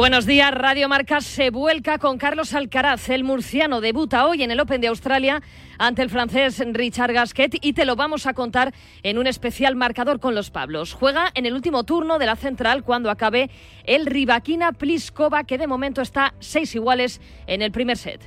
[0.00, 3.10] Buenos días, Radio Marca se vuelca con Carlos Alcaraz.
[3.10, 5.42] El murciano debuta hoy en el Open de Australia
[5.76, 10.18] ante el francés Richard Gasquet y te lo vamos a contar en un especial marcador
[10.18, 10.94] con los Pablos.
[10.94, 13.50] Juega en el último turno de la central cuando acabe
[13.84, 18.22] el Rivaquina Pliskova que de momento está seis iguales en el primer set.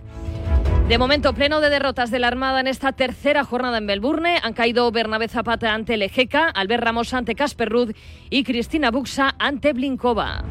[0.87, 4.37] De momento, pleno de derrotas de la Armada en esta tercera jornada en Melbourne.
[4.43, 7.95] Han caído Bernabé Zapata ante Lejeca, Albert Ramos ante Casper Rudd
[8.29, 10.43] y Cristina Buxa ante Blinkova.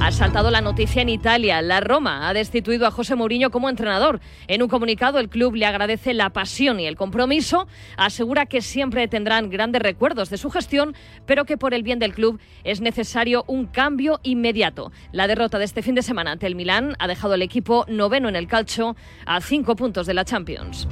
[0.00, 1.60] Ha saltado la noticia en Italia.
[1.60, 4.20] La Roma ha destituido a José Mourinho como entrenador.
[4.46, 7.66] En un comunicado, el club le agradece la pasión y el compromiso.
[7.96, 10.94] Asegura que siempre tendrán grandes recuerdos de su gestión,
[11.26, 14.92] pero que por el bien del club es necesario un cambio inmediato.
[15.12, 18.28] La derrota de este fin de semana ante el Milán ha dejado al equipo noveno
[18.28, 20.86] en el calcio a cinco puntos de la Champions.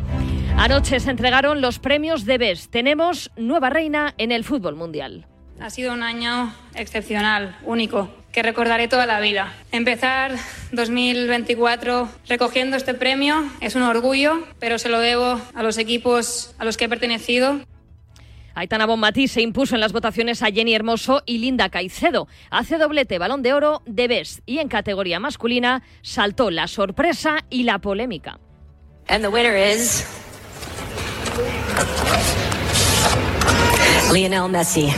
[0.59, 2.71] Anoche se entregaron los premios de BES.
[2.71, 5.27] Tenemos nueva reina en el fútbol mundial.
[5.61, 9.55] Ha sido un año excepcional, único, que recordaré toda la vida.
[9.73, 10.33] Empezar
[10.73, 16.67] 2024 recogiendo este premio es un orgullo, pero se lo debo a los equipos a
[16.67, 17.59] los que he pertenecido.
[18.55, 22.29] Aitana Bonmatí se impuso en las votaciones a Jenny Hermoso y Linda Caicedo.
[22.51, 27.63] Hace doblete balón de oro de Best y en categoría masculina saltó la sorpresa y
[27.63, 28.39] la polémica.
[29.09, 30.05] And the winner is
[34.13, 34.93] Lionel Messi.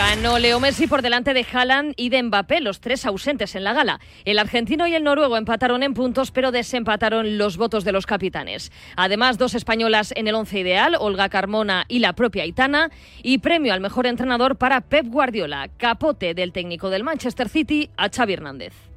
[0.00, 3.74] Ganó Leo Messi por delante de Haaland y de Mbappé, los tres ausentes en la
[3.74, 4.00] gala.
[4.24, 8.72] El argentino y el noruego empataron en puntos, pero desempataron los votos de los capitanes.
[8.96, 12.90] Además, dos españolas en el once ideal, Olga Carmona y la propia Aitana,
[13.22, 18.08] y premio al mejor entrenador para Pep Guardiola, capote del técnico del Manchester City a
[18.08, 18.89] Xavi Hernández.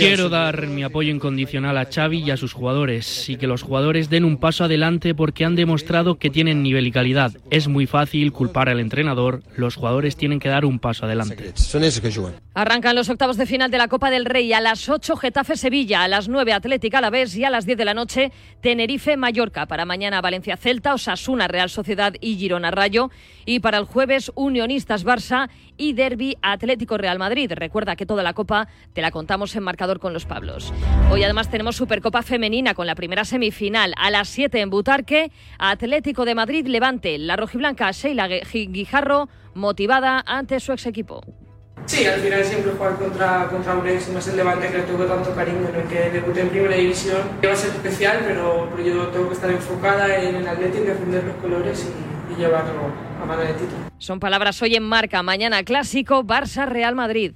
[0.00, 4.10] Quiero dar mi apoyo incondicional a Xavi y a sus jugadores y que los jugadores
[4.10, 7.32] den un paso adelante porque han demostrado que tienen nivel y calidad.
[7.50, 11.52] Es muy fácil culpar al entrenador, los jugadores tienen que dar un paso adelante.
[12.54, 16.02] Arrancan los octavos de final de la Copa del Rey a las 8 Getafe Sevilla,
[16.02, 19.66] a las 9 Atlética Alavés y a las 10 de la noche Tenerife Mallorca.
[19.66, 23.10] Para mañana Valencia Celta, Osasuna Real Sociedad y Girona Rayo
[23.46, 25.48] y para el jueves Unionistas Barça
[25.80, 27.50] y Derby Atlético Real Madrid.
[27.54, 30.74] Recuerda que toda la copa te la contamos en marcador con los Pablos.
[31.10, 35.32] Hoy además tenemos Supercopa Femenina con la primera semifinal a las 7 en Butarque.
[35.58, 37.16] Atlético de Madrid Levante.
[37.18, 41.22] La rojiblanca Sheila Guijarro motivada ante su ex equipo.
[41.86, 45.04] Sí, al final siempre jugar contra, contra un ex, más el Levante que le tengo
[45.06, 47.22] tanto cariño, en el que debuté en primera división.
[47.44, 51.24] Va a ser especial, pero, pero yo tengo que estar enfocada en el Atlético, defender
[51.24, 52.92] los colores y, y llevarlo
[53.22, 53.90] a mano de título.
[53.98, 55.22] Son palabras hoy en marca.
[55.22, 57.32] Mañana clásico Barça-Real Madrid.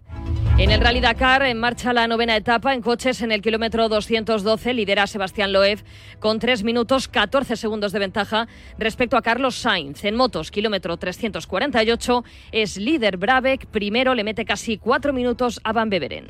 [0.56, 4.72] En el Rally Dakar, en marcha la novena etapa en coches en el kilómetro 212,
[4.72, 5.80] lidera Sebastián Loeb
[6.20, 8.46] con 3 minutos 14 segundos de ventaja
[8.78, 10.04] respecto a Carlos Sainz.
[10.04, 15.90] En motos, kilómetro 348, es líder Brabeck, primero le mete casi 4 minutos a Van
[15.90, 16.26] Beveren.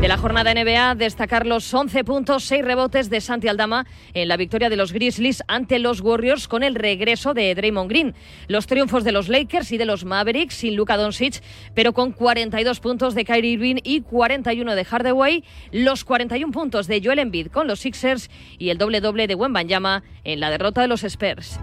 [0.00, 4.36] De la jornada NBA, destacar los 11 puntos, 6 rebotes de Santi Aldama en la
[4.36, 8.14] victoria de los Grizzlies ante los Warriors con el regreso de Draymond Green.
[8.46, 11.42] Los triunfos de los Lakers y de los Mavericks sin Luka Doncic,
[11.74, 17.00] pero con 42 puntos de Kyrie Irving y 41 de Hardaway, los 41 puntos de
[17.02, 20.88] Joel Embiid con los Sixers y el doble doble de Wembanyama en la derrota de
[20.88, 21.58] los Spurs.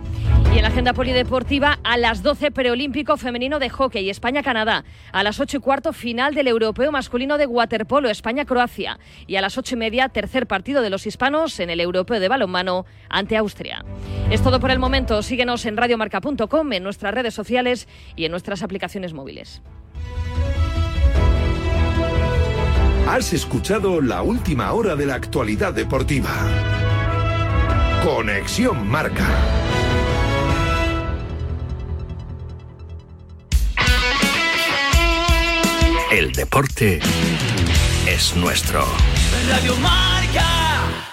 [0.54, 5.40] Y en la agenda polideportiva, a las 12 preolímpico femenino de hockey España-Canadá, a las
[5.40, 9.78] 8 y cuarto final del europeo masculino de waterpolo España-Croacia y a las 8 y
[9.80, 13.84] media tercer partido de los hispanos en el europeo de balonmano ante Austria.
[14.30, 15.24] Es todo por el momento.
[15.24, 19.64] Síguenos en radiomarca.com, en nuestras redes sociales y en nuestras aplicaciones móviles.
[23.08, 26.30] Has escuchado la última hora de la actualidad deportiva.
[28.04, 29.73] Conexión Marca.
[36.14, 37.00] El deporte
[38.08, 38.86] es nuestro.
[39.50, 41.10] Radio Marca.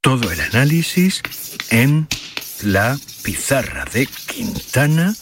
[0.00, 1.20] Todo el análisis
[1.68, 2.08] en
[2.62, 5.14] la pizarra de Quintana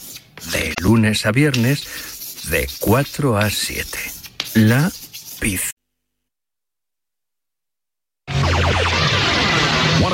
[0.53, 3.99] de lunes a viernes de 4 a 7.
[4.53, 4.89] La
[5.41, 5.84] pizarra.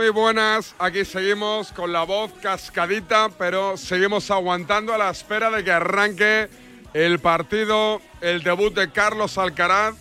[0.00, 0.74] Muy buenas.
[0.78, 6.48] Aquí seguimos con la voz cascadita, pero seguimos aguantando a la espera de que arranque
[6.94, 9.94] el partido, el debut de Carlos Alcaraz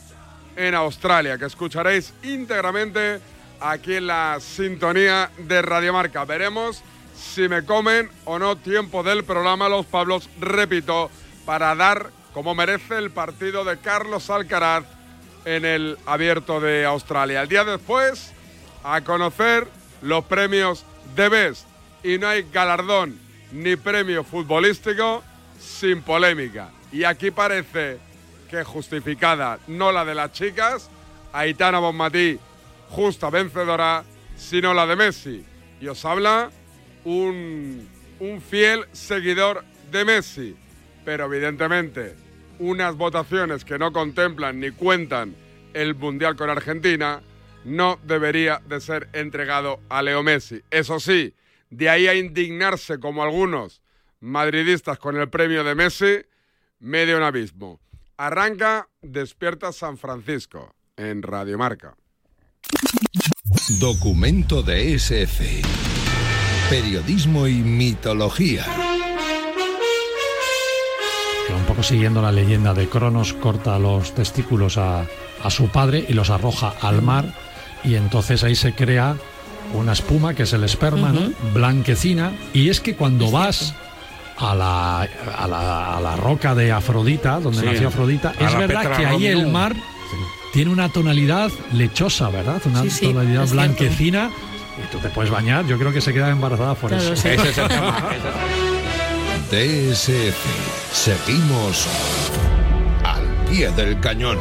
[0.55, 3.19] en Australia, que escucharéis íntegramente
[3.59, 6.23] aquí en la sintonía de Radiomarca.
[6.23, 6.81] Veremos
[7.13, 11.11] si me comen o no tiempo del programa los Pablos, repito,
[11.45, 14.85] para dar como merece el partido de Carlos Alcaraz
[15.43, 17.41] en el abierto de Australia.
[17.41, 18.31] El día después,
[18.81, 19.67] a conocer
[20.01, 20.85] los premios
[21.15, 21.67] de Best.
[22.03, 23.19] Y no hay galardón
[23.51, 25.23] ni premio futbolístico
[25.59, 26.69] sin polémica.
[26.91, 27.97] Y aquí parece
[28.49, 30.89] que justificada, no la de las chicas,
[31.33, 32.39] Aitana Bonmatí,
[32.89, 34.03] justa vencedora,
[34.35, 35.45] sino la de Messi.
[35.79, 36.49] Y os habla
[37.05, 37.87] un,
[38.19, 40.55] un fiel seguidor de Messi.
[41.05, 42.15] Pero evidentemente,
[42.59, 45.35] unas votaciones que no contemplan ni cuentan
[45.73, 47.21] el Mundial con Argentina,
[47.63, 50.61] no debería de ser entregado a Leo Messi.
[50.71, 51.35] Eso sí,
[51.69, 53.81] de ahí a indignarse como algunos
[54.19, 56.25] madridistas con el premio de Messi,
[56.79, 57.79] medio un abismo.
[58.17, 61.95] Arranca Despierta San Francisco en Radiomarca.
[63.79, 65.61] Documento de SF.
[66.69, 68.65] Periodismo y mitología.
[71.55, 75.07] Un poco siguiendo la leyenda de Cronos, corta los testículos a,
[75.43, 77.33] a su padre y los arroja al mar
[77.83, 79.15] y entonces ahí se crea
[79.73, 81.31] una espuma que es el esperma, ¿no?
[81.53, 82.31] blanquecina.
[82.53, 83.73] Y es que cuando vas
[84.37, 87.65] a la, a la, a la roca de Afrodita, donde Sí.
[87.65, 89.75] nació Afrodita, A es verdad Petra que ahí el mar
[90.53, 92.61] tiene una tonalidad lechosa, ¿verdad?
[92.65, 93.53] Una Sí, sí, tonalidad es cierto.
[93.75, 94.29] blanquecina.
[94.83, 97.15] Y tú te puedes bañar, yo creo que se queda embarazada por Claro, eso.
[97.21, 97.27] sí.
[97.27, 98.01] Ese es el tema,
[99.51, 100.37] DSF.
[100.93, 101.87] Seguimos
[103.03, 104.37] al pie del cañón.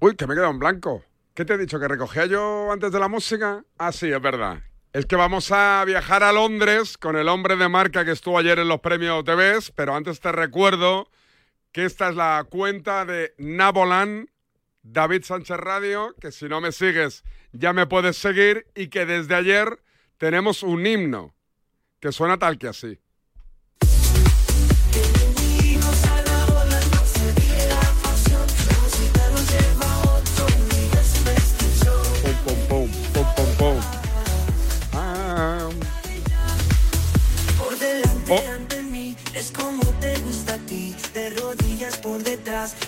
[0.00, 1.04] Uy, que me he quedado en blanco.
[1.34, 1.78] ¿Qué te he dicho?
[1.78, 3.64] ¿Que recogía yo antes de la música?
[3.78, 4.62] Ah, sí, es verdad.
[4.92, 8.58] Es que vamos a viajar a Londres con el hombre de marca que estuvo ayer
[8.58, 11.08] en los premios TVs, pero antes te recuerdo
[11.70, 14.30] que esta es la cuenta de Nabolan,
[14.82, 19.34] David Sánchez Radio, que si no me sigues ya me puedes seguir y que desde
[19.34, 19.82] ayer
[20.18, 21.34] tenemos un himno
[22.00, 22.98] que suena tal que así.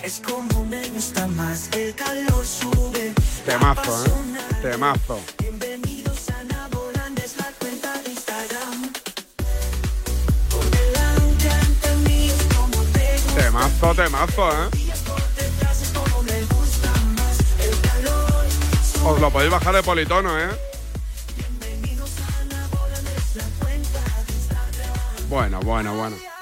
[0.03, 1.69] Es como me gusta más.
[1.71, 3.13] El calor sube,
[3.45, 4.11] Temazo, ¿eh?
[4.61, 5.19] Temazo.
[5.39, 8.93] bienvenidos a Naboland, es la cuenta de Instagram.
[10.49, 14.69] Por delante ante mí es como te gusta Temazo, temazo, ¿eh?
[19.05, 20.49] Os lo podéis bajar de politono, ¿eh?
[25.29, 26.32] Bueno, bueno, bueno.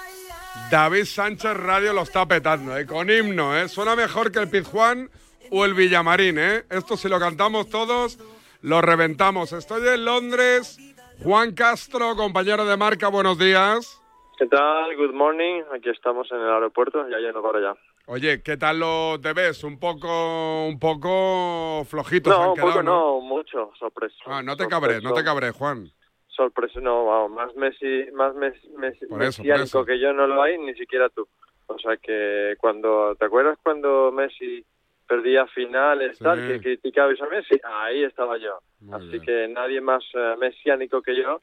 [0.72, 2.86] David Sánchez Radio lo está petando, ¿eh?
[2.86, 3.68] Con himno, ¿eh?
[3.68, 5.10] Suena mejor que el Pizjuán
[5.52, 6.64] o el Villamarín, ¿eh?
[6.70, 8.18] Esto si lo cantamos todos,
[8.62, 9.52] lo reventamos.
[9.52, 10.80] Estoy en Londres.
[11.26, 14.02] Juan Castro, compañero de marca, buenos días.
[14.40, 14.96] ¿Qué tal?
[14.96, 15.62] Good morning.
[15.76, 17.80] Aquí estamos en el aeropuerto, ya yendo para allá.
[18.06, 19.66] Oye, ¿qué tal lo te ves?
[19.66, 22.92] Un poco, un poco flojitos No, un quedado, poco ¿no?
[22.92, 23.72] no, mucho.
[23.78, 24.16] Sorpresa.
[24.26, 25.92] Ah, no te cabres, no te cabres, Juan.
[26.36, 29.86] Sorpresa, no, vamos, más Messi, más Messi, Messi Por eso, por mesiánico eso.
[29.86, 31.28] que yo no lo hay, ni siquiera tú.
[31.68, 34.66] O sea que cuando, ¿te acuerdas cuando Messi
[35.08, 36.24] perdía finales, Sí.
[36.24, 37.60] tal, que criticabais a Messi?
[37.64, 38.60] Ahí estaba yo.
[38.94, 41.42] Así que nadie más eh, mesiánico que yo,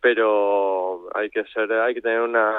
[0.00, 2.54] pero hay que ser, hay que tener una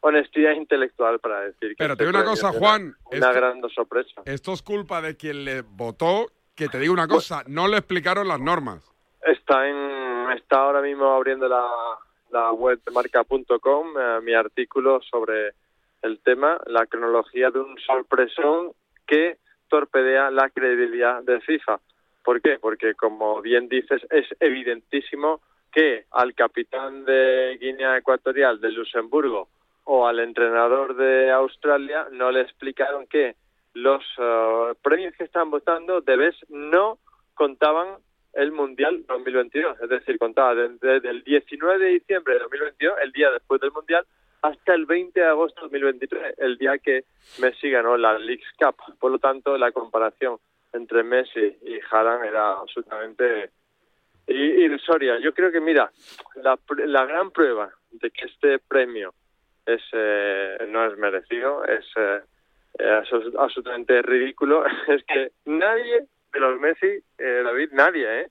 [0.00, 3.62] honestidad intelectual para decir que Pero te este digo una cosa, Juan, una, esto- gran
[3.70, 4.22] sorpresa.
[4.26, 8.28] Esto es culpa de quien le votó, que te digo una cosa, no le explicaron
[8.28, 8.93] las normas.
[9.24, 11.66] Está en está ahora mismo abriendo la,
[12.30, 15.52] la web marca.com eh, mi artículo sobre
[16.02, 18.72] el tema, la cronología de un sorpresón
[19.06, 19.38] que
[19.68, 21.80] torpedea la credibilidad de FIFA.
[22.22, 22.58] ¿Por qué?
[22.60, 25.40] Porque como bien dices es evidentísimo
[25.72, 29.48] que al capitán de Guinea Ecuatorial de Luxemburgo
[29.84, 33.36] o al entrenador de Australia no le explicaron que
[33.72, 36.98] los eh, premios que están votando de vez no
[37.34, 37.96] contaban
[38.36, 43.30] el Mundial 2022, es decir, contaba desde, el 19 de diciembre de 2022, el día
[43.30, 44.04] después del Mundial,
[44.42, 47.04] hasta el 20 de agosto de 2023, el día que
[47.40, 48.76] Messi ganó la Leagues Cup.
[48.98, 50.36] Por lo tanto, la comparación
[50.72, 53.50] entre Messi y Haaland era absolutamente
[54.26, 55.18] irrisoria.
[55.18, 55.90] Yo creo que, mira,
[56.42, 59.14] la, la gran prueba de que este premio
[59.66, 62.20] es eh, no es merecido, es eh,
[62.80, 64.64] abso- absolutamente ridículo.
[64.88, 68.28] es que nadie de los Messi, eh, David, nadie, ¿eh?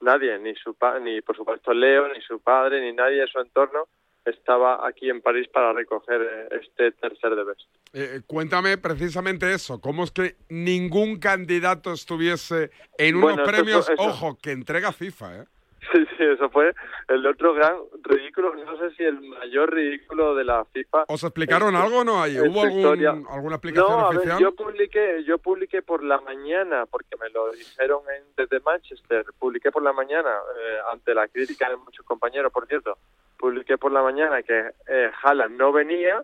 [0.00, 3.40] Nadie, ni su pa- ni por supuesto Leo, ni su padre, ni nadie de su
[3.40, 3.88] entorno
[4.24, 7.60] estaba aquí en París para recoger eh, este tercer de Best.
[7.94, 9.80] Eh, cuéntame precisamente eso.
[9.80, 15.44] ¿Cómo es que ningún candidato estuviese en unos premios, ojo, que entrega FIFA, ¿eh?
[15.92, 16.74] Sí, sí, eso fue
[17.08, 21.04] el otro gran ridículo, no sé si el mayor ridículo de la FIFA.
[21.08, 22.26] ¿Os explicaron su- algo o no?
[22.26, 24.38] en ¿Hubo algún- alguna explicación no, a ver, oficial?
[24.38, 29.70] yo publiqué, yo publiqué por la mañana, porque me lo dijeron en, desde Manchester, publiqué
[29.70, 32.98] por la mañana, eh, ante la crítica de muchos compañeros, por cierto,
[33.38, 36.22] publiqué por la mañana que eh, Haaland no venía,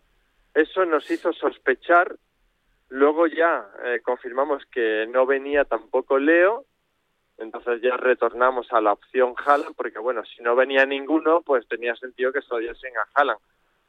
[0.54, 2.16] eso nos hizo sospechar,
[2.90, 6.64] luego ya eh, confirmamos que no venía tampoco Leo,
[7.38, 11.96] entonces ya retornamos a la opción Haaland, porque bueno, si no venía ninguno, pues tenía
[11.96, 13.40] sentido que se lo diesen a Haaland.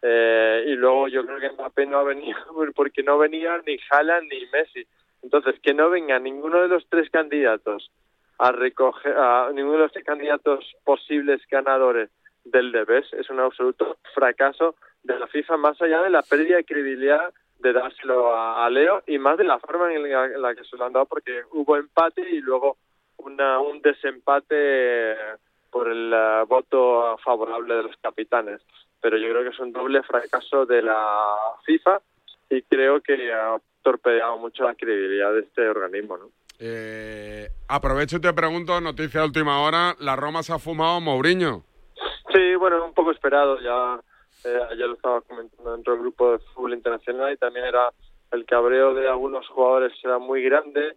[0.02, 2.38] Eh, y luego yo creo que Mbappé no ha venido
[2.76, 4.86] porque no venía ni Haaland ni Messi.
[5.22, 7.92] Entonces, que no venga ninguno de los tres candidatos
[8.38, 12.10] a recoger, a ninguno de los tres candidatos posibles ganadores
[12.44, 16.66] del Debes es un absoluto fracaso de la FIFA, más allá de la pérdida de
[16.66, 20.86] credibilidad de dárselo a, Leo y más de la forma en la que se lo
[20.86, 22.78] han dado, porque hubo empate y luego
[23.26, 25.16] una, un desempate
[25.72, 28.62] por el eh, voto favorable de los capitanes.
[29.02, 32.00] Pero yo creo que es un doble fracaso de la FIFA
[32.50, 36.18] y creo que ha torpedeado mucho la credibilidad de este organismo.
[36.18, 36.30] ¿no?
[36.60, 41.64] Eh, aprovecho y te pregunto, noticia de última hora, la Roma se ha fumado Mourinho.
[42.34, 43.60] Sí, bueno, un poco esperado.
[43.60, 44.00] Ya
[44.46, 47.90] eh, ayer lo estaba comentando dentro del grupo de fútbol internacional y también era
[48.32, 50.96] el cabreo de algunos jugadores era muy grande.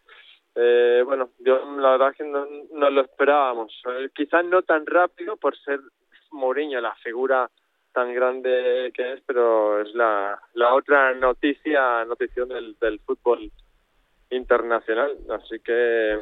[0.54, 3.72] Eh, bueno, yo la verdad que no, no lo esperábamos.
[3.86, 5.80] Eh, quizás no tan rápido por ser
[6.30, 7.48] Mourinho la figura
[7.92, 13.50] tan grande que es, pero es la, la otra noticia, notición del, del fútbol
[14.30, 15.16] internacional.
[15.30, 16.18] Así que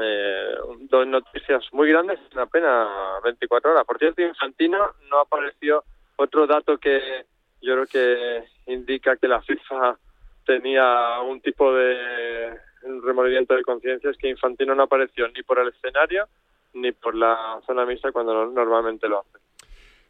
[0.00, 2.88] eh, dos noticias muy grandes en apenas
[3.22, 3.84] 24 horas.
[3.86, 4.78] Por cierto, Infantino
[5.10, 5.84] no apareció
[6.16, 7.24] otro dato que
[7.62, 9.98] yo creo que indica que la FIFA
[10.44, 12.58] tenía un tipo de
[13.02, 16.26] remordimiento de conciencia, es que Infantino no apareció ni por el escenario
[16.74, 19.38] ni por la zona mixta cuando no- normalmente lo hace.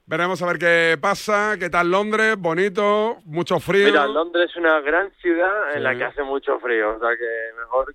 [0.07, 3.87] Veremos a ver qué pasa, qué tal Londres, bonito, mucho frío.
[3.87, 7.59] Mira, Londres es una gran ciudad en la que hace mucho frío, o sea que
[7.59, 7.95] mejor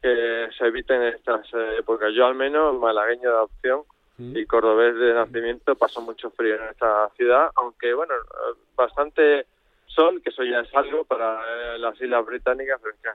[0.00, 2.12] que se eviten estas eh, épocas.
[2.14, 3.82] Yo al menos, malagueño de adopción
[4.18, 9.46] y cordobés de nacimiento, paso mucho frío en esta ciudad, aunque bueno, eh, bastante
[9.86, 11.40] sol, que eso ya es algo para
[11.74, 13.08] eh, las Islas Británicas, pero es que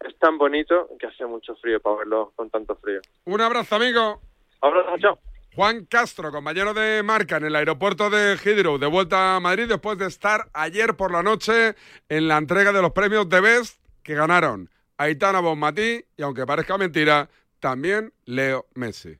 [0.00, 3.00] es tan bonito que hace mucho frío para verlo con tanto frío.
[3.24, 4.20] Un abrazo, amigo.
[4.60, 5.18] Abrazo, chao.
[5.54, 9.98] Juan Castro, compañero de marca en el aeropuerto de Heathrow, de vuelta a Madrid después
[9.98, 11.74] de estar ayer por la noche
[12.08, 16.78] en la entrega de los premios de Best que ganaron Aitana Bonmatí y, aunque parezca
[16.78, 17.28] mentira,
[17.58, 19.19] también Leo Messi.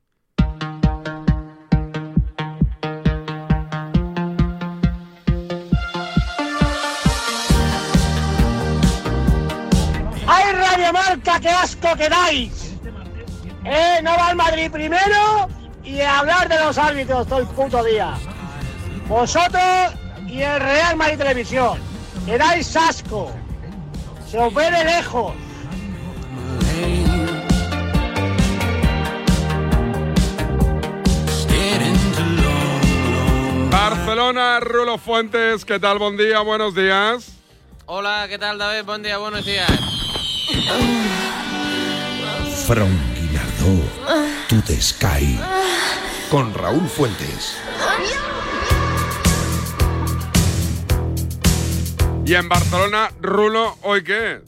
[11.41, 12.75] Qué asco que dais!
[13.65, 15.49] Eh, no va el Madrid primero
[15.85, 18.15] y a hablar de los árbitros todo el puto día.
[19.07, 19.95] Vosotros
[20.27, 21.79] y el Real Madrid Televisión,
[22.27, 23.33] que dais asco.
[24.31, 25.33] Se os ve de lejos.
[33.71, 35.99] Barcelona, Rulo Fuentes, ¿qué tal?
[35.99, 37.33] Buen día, buenos días.
[37.87, 38.85] Hola, ¿qué tal David?
[38.85, 39.71] Buen día, buenos días.
[42.67, 43.83] From Guinardó
[44.49, 45.39] to the Sky.
[46.31, 47.57] Con Raúl Fuentes.
[52.25, 54.41] Y en Barcelona, Rulo, ¿hoy qué?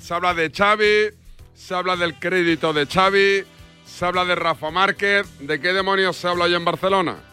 [0.00, 1.16] Se habla de Xavi,
[1.54, 3.44] se habla del crédito de Xavi,
[3.84, 5.26] se habla de Rafa Márquez.
[5.38, 7.29] ¿De qué demonios se habla hoy en Barcelona?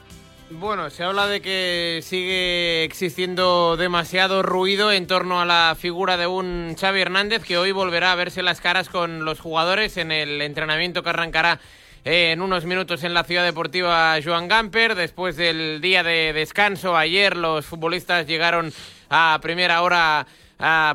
[0.49, 6.25] Bueno, se habla de que sigue existiendo demasiado ruido en torno a la figura de
[6.25, 10.41] un Xavi Hernández que hoy volverá a verse las caras con los jugadores en el
[10.41, 11.59] entrenamiento que arrancará
[12.05, 14.95] eh, en unos minutos en la ciudad deportiva Joan Gamper.
[14.95, 18.71] Después del día de descanso ayer los futbolistas llegaron
[19.09, 20.25] a primera hora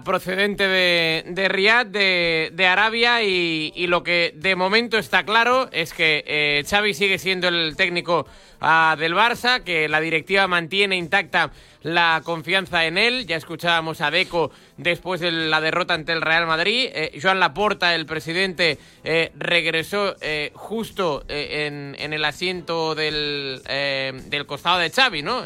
[0.05, 5.69] procedente de, de Riyadh, de, de Arabia, y, y lo que de momento está claro
[5.71, 8.27] es que eh, Xavi sigue siendo el técnico
[8.97, 11.51] del Barça, que la directiva mantiene intacta
[11.83, 13.27] la confianza en él.
[13.27, 16.91] Ya escuchábamos a Deco después de la derrota ante el Real Madrid.
[16.93, 24.79] Eh, Joan Laporta, el presidente, eh, regresó eh, justo en, el asiento del, del costado
[24.79, 25.43] de Xavi, ¿no?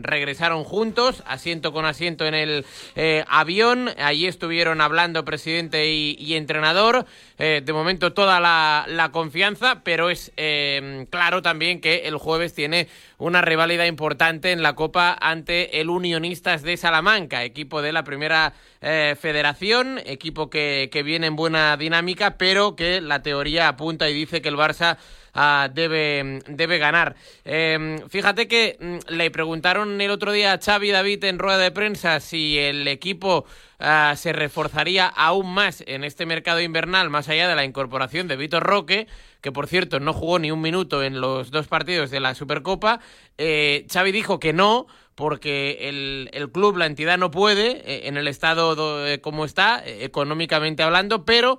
[0.00, 2.64] Regresaron juntos, asiento con asiento en el
[3.28, 3.90] avión.
[3.98, 7.06] Allí estuvieron hablando presidente y, entrenador.
[7.36, 10.32] De momento toda la, confianza, pero es
[11.10, 12.88] claro también que el jueves tiene
[13.18, 18.54] una rivalidad importante en la Copa ante el Unionistas de Salamanca, equipo de la primera
[18.80, 24.14] eh, federación, equipo que, que viene en buena dinámica, pero que la teoría apunta y
[24.14, 24.98] dice que el Barça
[25.34, 27.16] ah, debe, debe ganar.
[27.44, 31.72] Eh, fíjate que mm, le preguntaron el otro día a Xavi David en rueda de
[31.72, 33.46] prensa si el equipo
[33.80, 38.36] ah, se reforzaría aún más en este mercado invernal, más allá de la incorporación de
[38.36, 39.08] Vitor Roque,
[39.40, 43.00] que por cierto no jugó ni un minuto en los dos partidos de la Supercopa.
[43.38, 48.16] Eh, Xavi dijo que no, porque el, el club, la entidad no puede, eh, en
[48.16, 51.58] el estado do- eh, como está, eh, económicamente hablando, pero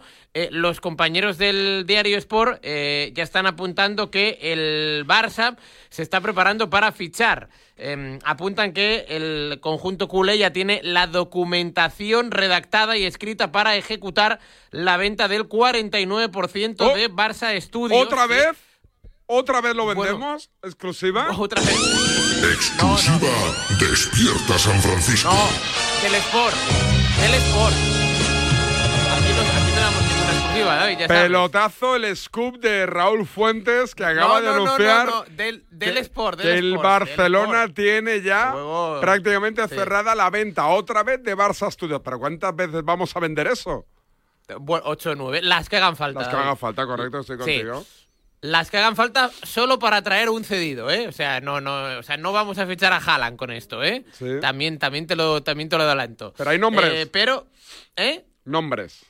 [0.51, 5.57] los compañeros del diario Sport eh, ya están apuntando que el Barça
[5.89, 7.49] se está preparando para fichar.
[7.75, 14.39] Em, apuntan que el conjunto culé ya tiene la documentación redactada y escrita para ejecutar
[14.71, 18.01] la venta del 49% de Barça Studios.
[18.03, 18.49] ¿Otra vez?
[19.31, 20.49] ¿Otra vez lo vendemos?
[20.63, 21.27] ¿Exclusiva?
[21.37, 22.43] Otra vez.
[22.51, 23.29] Exclusiva.
[23.79, 25.29] Despierta San Francisco.
[25.29, 26.55] No, del Sport.
[26.55, 27.73] Del Sport.
[29.11, 31.21] Aquí no, aquí no damos ninguna exclusiva, David, ya sabes.
[31.23, 35.23] Pelotazo el scoop de Raúl Fuentes que acaba No, de no, no, no, anunciar no,
[35.29, 39.75] del, del que, Sport, del que el Sport, del Barcelona tiene ya Luego- prácticamente sí.
[39.75, 42.01] cerrada la venta otra vez de Barça Studios.
[42.03, 43.85] ¿Pero cuántas veces vamos a vender eso?
[44.59, 45.41] Bueno, 8 o 9.
[45.43, 46.19] Las que hagan falta.
[46.21, 46.47] Las que David.
[46.47, 47.61] haga falta, correcto, estoy Sí.
[48.41, 51.07] Las que hagan falta solo para traer un cedido, ¿eh?
[51.07, 54.05] O sea, no, no, o sea, no vamos a fichar a Haaland con esto, ¿eh?
[54.13, 54.25] Sí.
[54.39, 56.33] También, también te lo, también te lo adelanto.
[56.37, 56.91] Pero hay nombres.
[56.93, 57.47] Eh, pero,
[57.97, 58.25] ¿eh?
[58.45, 59.05] Nombres.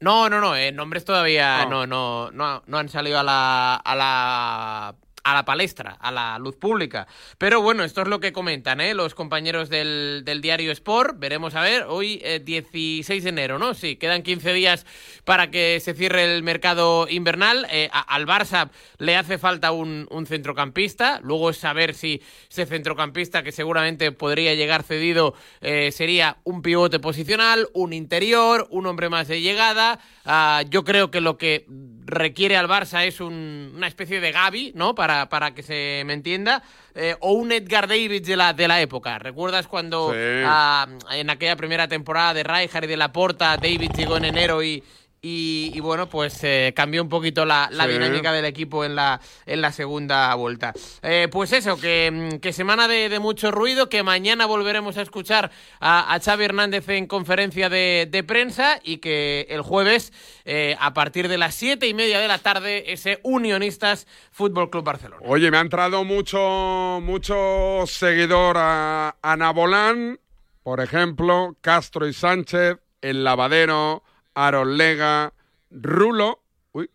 [0.00, 1.66] No, no, no, eh, nombres todavía Ah.
[1.66, 6.38] no, no, no, no han salido a la, a la a la palestra, a la
[6.38, 7.06] luz pública.
[7.38, 8.94] Pero bueno, esto es lo que comentan ¿eh?
[8.94, 11.18] los compañeros del, del diario Sport.
[11.18, 13.74] Veremos a ver, hoy eh, 16 de enero, ¿no?
[13.74, 14.86] Sí, quedan 15 días
[15.24, 17.66] para que se cierre el mercado invernal.
[17.70, 21.20] Eh, al Barça le hace falta un, un centrocampista.
[21.22, 26.98] Luego es saber si ese centrocampista, que seguramente podría llegar cedido, eh, sería un pivote
[26.98, 30.00] posicional, un interior, un hombre más de llegada.
[30.24, 31.66] Ah, yo creo que lo que
[32.12, 34.94] requiere al Barça es un- una especie de Gavi, ¿no?
[34.94, 36.62] Para, para que se me entienda.
[36.94, 39.18] Eh, o un Edgar Davids de la, de la época.
[39.18, 40.18] ¿Recuerdas cuando Sí.
[40.44, 44.82] ah, en aquella primera temporada de Rijkaard y de Laporta, David llegó en enero y,
[45.24, 47.92] y, y bueno, pues eh, cambió un poquito la, la Sí.
[47.92, 50.72] dinámica del equipo en la, en la segunda vuelta.
[51.00, 55.02] Eh, pues eso, que, mm, que semana de, de mucho ruido, que mañana volveremos a
[55.02, 60.12] escuchar a, a Xavi Hernández en conferencia de, de prensa y que el jueves,
[60.44, 64.82] eh, a partir de las siete y media de la tarde, ese Unionistas Fútbol Club
[64.84, 65.22] Barcelona.
[65.24, 70.18] Oye, me ha entrado mucho, mucho seguidor a Ana Bolán,
[70.64, 74.02] por ejemplo, Castro y Sánchez, El Lavadero,
[74.34, 75.32] Aaron Lega,
[75.70, 76.42] Rulo,
[76.72, 76.90] uy,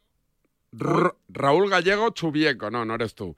[1.29, 3.35] Raúl Gallego, Chubieco, no, no eres tú.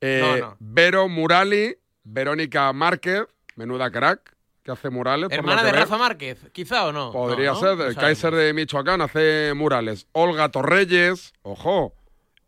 [0.00, 0.56] Eh, No, no.
[0.60, 5.30] Vero Murali, Verónica Márquez, menuda crack, que hace murales.
[5.30, 5.72] Hermana de.
[5.72, 7.12] Rafa Márquez, quizá o no.
[7.12, 7.94] Podría ser, el.
[7.94, 10.06] Kaiser de Michoacán hace murales.
[10.12, 11.94] Olga Torreyes, ojo,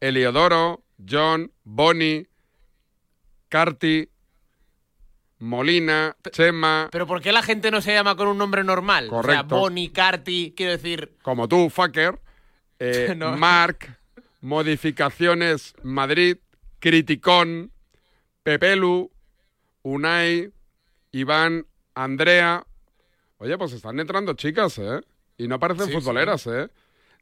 [0.01, 2.29] Eliodoro, John, Bonnie,
[3.49, 4.09] Carti,
[5.43, 9.07] Molina, Chema, Pero ¿por qué la gente no se llama con un nombre normal?
[9.07, 9.33] O Correcto.
[9.33, 11.17] sea, Bonnie, Carti, quiero decir...
[11.23, 12.21] como tú, fucker,
[12.79, 13.37] eh, No.
[13.37, 13.91] Marc,
[14.41, 16.37] Modificaciones Madrid,
[16.79, 17.73] Criticón,
[18.45, 19.11] Pepelu,
[19.83, 20.53] Unai,
[21.11, 22.65] Iván, Andrea.
[23.39, 25.01] Oye, pues están entrando chicas, ¿eh?
[25.39, 26.69] Y no parecen Sí, futboleras, ¿eh?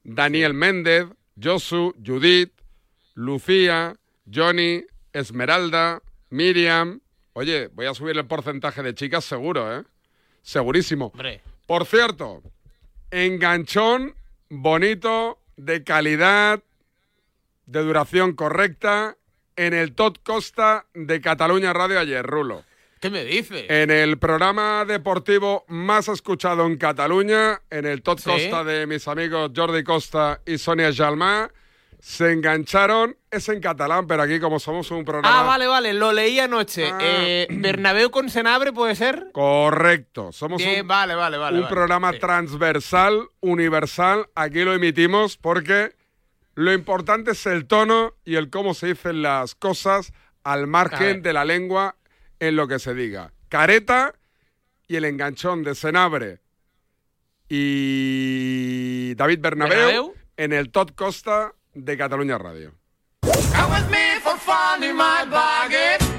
[0.05, 1.07] Daniel Méndez,
[1.43, 2.53] Josu, Judith,
[3.15, 3.95] Lucía,
[4.31, 7.01] Johnny, Esmeralda, Miriam.
[7.41, 9.83] Oye, voy a subir el porcentaje de chicas seguro, ¿eh?
[10.43, 11.07] Segurísimo.
[11.07, 12.43] Hombre, Por cierto,
[13.11, 14.15] enganchón
[14.51, 16.63] bonito, de calidad,
[17.65, 19.17] de duración correcta,
[19.57, 22.63] en el Tot Costa de Cataluña Radio ayer, Rulo.
[23.01, 23.65] ¿qué me dices?
[23.71, 28.29] En el programa deportivo más escuchado en Cataluña, en el Tot Sí.
[28.29, 31.51] Costa de mis amigos Jordi Costa y Sonia Jalmá,
[32.03, 35.41] se engancharon, es en catalán, pero aquí como somos un programa...
[35.41, 36.91] Ah, vale, vale, lo leí anoche.
[37.01, 39.29] Eh, Bernabéu con Senabre, ¿puede ser?
[39.33, 41.61] Correcto, somos Bien, un, vale, vale, vale.
[41.61, 42.19] un programa Sí.
[42.19, 45.95] transversal, universal, aquí lo emitimos porque
[46.55, 51.33] lo importante es el tono y el cómo se dicen las cosas al margen de
[51.33, 51.97] la lengua
[52.39, 53.33] en lo que se diga.
[53.49, 54.15] Careta
[54.89, 56.39] y el enganchón de Senabre
[57.49, 60.15] y David Bernabéu, Bernabéu.
[60.37, 62.75] en el Tot Costa de Cataluña Radio.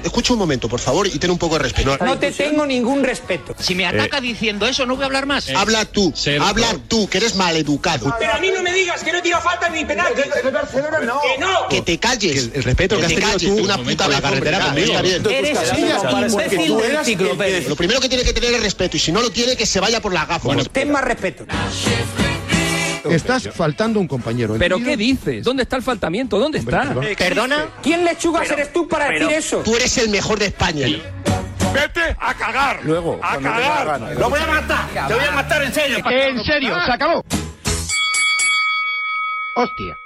[0.04, 1.96] Escucha un momento, por favor, y ten un poco de respeto.
[2.04, 3.54] No te tengo ningún respeto.
[3.58, 5.48] Si me ataca diciendo eso, no voy a hablar más.
[5.50, 8.14] Habla tú, habla tú, que eres maleducado.
[8.18, 10.12] Pero a mí no me digas que no tira falta ni penal.
[10.14, 11.20] Que Barcelona no.
[11.20, 11.68] Que no.
[11.68, 12.50] Que te calles.
[12.54, 14.98] El respeto que has te tenido calles, tú una un puta la carretera conmigo.
[14.98, 17.64] Eres un imbécil de.
[17.68, 19.80] Lo primero que tiene que tener es respeto, y si no lo tiene, que se
[19.80, 20.48] vaya por la gafa.
[20.72, 21.46] Ten más respeto.
[23.04, 24.56] Estás faltando un compañero.
[24.58, 25.44] ¿Pero qué dices?
[25.44, 26.38] ¿Dónde está el faltamiento?
[26.38, 26.94] ¿Dónde está?
[27.18, 27.66] ¿Perdona?
[27.82, 29.58] ¿Quién lechugas eres tú para decir eso?
[29.58, 30.86] Tú eres el mejor de España.
[31.72, 32.80] ¡Vete a cagar!
[32.84, 33.86] Luego, ¡A cagar!
[33.86, 34.10] gana.
[34.14, 35.08] ¡Lo voy a matar!
[35.08, 35.98] ¡Te voy a matar en serio!
[36.10, 37.24] En serio, se acabó.
[39.56, 39.96] Hostia.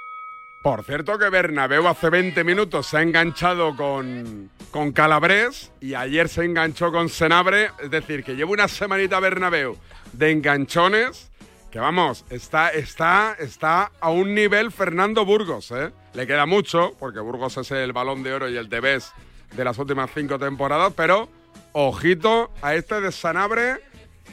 [0.61, 6.29] Por cierto que Bernabéu hace 20 minutos se ha enganchado con, con Calabrés y ayer
[6.29, 7.71] se enganchó con Senabre.
[7.81, 9.77] Es decir, que lleva una semanita Bernabéu
[10.13, 11.31] de enganchones
[11.71, 15.91] que vamos, está, está, está a un nivel Fernando Burgos, ¿eh?
[16.13, 19.11] Le queda mucho, porque Burgos es el balón de oro y el de Bes
[19.55, 21.29] de las últimas cinco temporadas, pero
[21.73, 23.81] ojito a este de Sanabre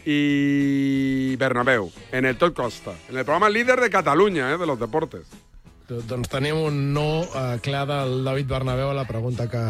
[0.05, 4.59] y Bernabéu, en el Top Costa, en el programa líder de Cataluña, ¿eh?
[4.59, 5.27] de los deportes.
[5.85, 9.61] Doncs tenim un no eh, clar del David Bernabéu a la pregunta que,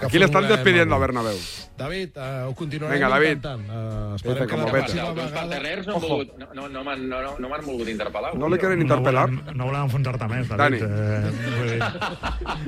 [0.00, 0.98] que Aquí le están formulem despidiendo a.
[0.98, 1.36] Bernabéu.
[1.78, 3.36] David, eh, ho continuarem Vinga, David.
[3.38, 3.62] intentant.
[3.70, 5.36] Eh, Dice esperem que la pròxima Els vegada...
[5.36, 8.34] parteners no, han volgut, no, no, no m'han no, no m'han volgut interpel·lar.
[8.34, 9.28] No le quieren interpelar.
[9.30, 10.82] No volem, no volem enfonsar-te més, Dani.
[10.82, 10.82] David.
[10.82, 11.80] Eh, vull dir,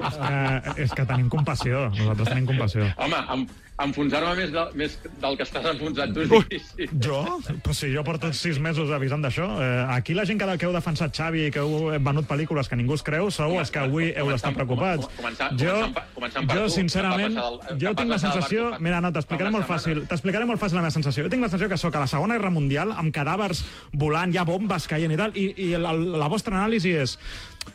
[0.07, 1.89] és, que, és que tenim compassió.
[1.99, 2.87] Nosaltres tenim compassió.
[3.03, 3.47] Home, em,
[3.83, 6.27] enfonsar-me més, de, més del que estàs enfonsat tu.
[6.51, 6.87] Sí, sí.
[7.03, 7.23] Jo?
[7.65, 9.47] Però si jo porto sis mesos avisant d'això.
[9.63, 12.77] Eh, aquí la gent que, que heu defensat Xavi i que heu venut pel·lícules que
[12.79, 15.09] ningú es creu sou els que avui heu d'estar preocupats.
[15.17, 15.75] Començant, Jo,
[16.15, 18.69] començant, per- jo tu, sincerament, del- jo tinc la sensació...
[18.77, 20.05] Fa- Mira, no, t'explicaré molt fàcil.
[20.11, 21.25] T'explicaré molt fàcil la meva sensació.
[21.27, 24.39] Jo tinc la sensació que sóc a la Segona Guerra Mundial amb cadàvers volant, hi
[24.39, 27.19] ha bombes caient i tal, i, i la, la vostra anàlisi és...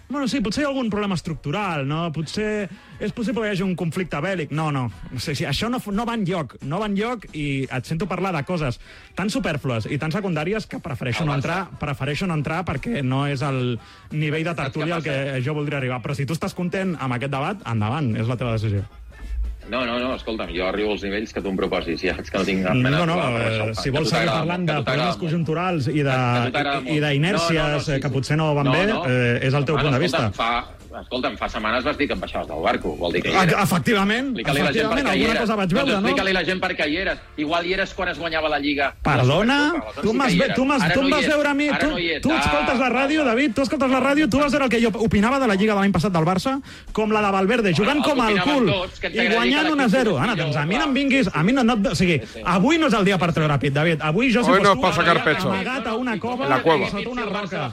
[0.09, 2.05] Bueno, sí, potser hi ha algun problema estructural, no?
[2.15, 2.69] Potser
[3.03, 4.53] és possible que hi hagi un conflicte bèl·lic.
[4.55, 4.85] No, no.
[5.11, 6.55] O sigui, això no, no va enlloc.
[6.63, 8.79] No va enlloc i et sento parlar de coses
[9.17, 13.43] tan superflues i tan secundàries que prefereixo no entrar, prefereixo no entrar perquè no és
[13.43, 13.75] el
[14.15, 15.99] nivell de tertúlia al que jo voldria arribar.
[16.05, 18.87] Però si tu estàs content amb aquest debat, endavant, és la teva decisió.
[19.69, 22.37] No, no, no, escolta'm, jo arribo als nivells que tu em proposis, ja és que
[22.39, 23.65] no tinc cap mena No, no, de eh, això.
[23.75, 27.51] si Que vols seguir parlant de que problemes conjunturals i Que t'agrada de- i d'inèrcies
[27.59, 29.03] No, no, no, sí, que potser no van No, bé, no.
[29.05, 30.31] eh, és el teu Bueno, punt de vista.
[30.31, 30.65] Fa,
[31.01, 33.43] escolta'm, fa setmanes vas dir que em baixaves del barco, vol dir que hi Ah,
[33.43, 33.55] eres.
[33.63, 35.41] Efectivament, Explica-li a la gent per efectivament, què hi alguna eres.
[35.41, 36.07] cosa vaig veure, doncs no?
[36.07, 37.19] Explica-li a la gent per què hi eres.
[37.37, 38.95] Igual hi eres quan es guanyava la Lliga.
[39.01, 39.73] Perdona?
[40.01, 41.29] Tu m'has sí tu m'has- Ara tu no em vas ets.
[41.33, 44.29] veure a mi, Ara tu, no tu escoltes la ràdio, David, tu escoltes la ràdio,
[44.29, 46.61] tu vas veure el que jo opinava de la Lliga de l'any passat del Barça,
[46.93, 49.87] com la de Valverde, jugant el com opinàvem cul tots, i guanyant que 1 a
[49.89, 50.11] 0.
[50.11, 52.21] l'equip Ara, fos doncs a mi no em vinguis, a mi no, no, o sigui,
[52.45, 54.01] avui no és el dia per treure pit, David.
[54.01, 56.89] Avui jo, si Hoy fos no tu, estaria amagat a una cova, la cueva.
[56.89, 57.71] sota una roca.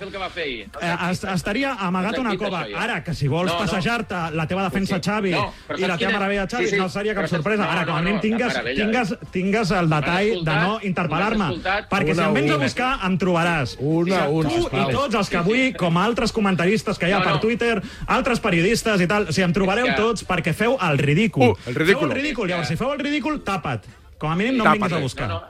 [0.80, 2.66] Eh, estaria amagat a una cova.
[2.76, 3.64] Ara, que si vols No, no.
[3.64, 6.77] passejar-te la teva defensa, Xavi, No, i la teva quina- meravella, Xavi, Sí, sí.
[6.77, 7.64] no seria cap sorpresa.
[7.64, 8.85] no, Ara, com a no, mínim no, tingues, cap meravella.
[8.85, 11.44] tingues, tingues el detall de no interpel·lar-me.
[11.90, 12.64] Perquè si Una, em vens a una.
[12.64, 13.77] buscar, em trobaràs.
[13.81, 14.90] Una, I una, tu sisplau.
[14.90, 17.40] i tots els que avui, com altres comentaristes que hi ha No, per no.
[17.40, 21.42] Twitter, altres periodistes i tal, si em trobareu que- tots perquè feu el ridícul.
[21.50, 22.00] Uh, el ridícul.
[22.09, 22.48] Feu el ridícul.
[22.48, 23.85] Llavors, si feu el ridícul, tapa't.
[24.18, 25.29] Com a mínim no em vinguis a buscar.
[25.29, 25.46] No, no,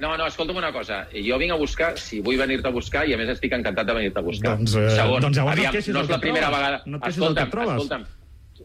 [0.00, 1.00] no, escolta'm una cosa.
[1.12, 3.94] Jo vinc a buscar, si vull venir-te a buscar, i a més estic encantat de
[3.98, 4.56] venir-te a buscar.
[4.56, 6.58] Doncs, eh, Segon, doncs llavors no aviam, no és la primera trobes.
[6.58, 6.82] vegada...
[6.86, 7.82] No et queixis del que escolta'm, trobes.
[7.82, 8.04] escolta'm,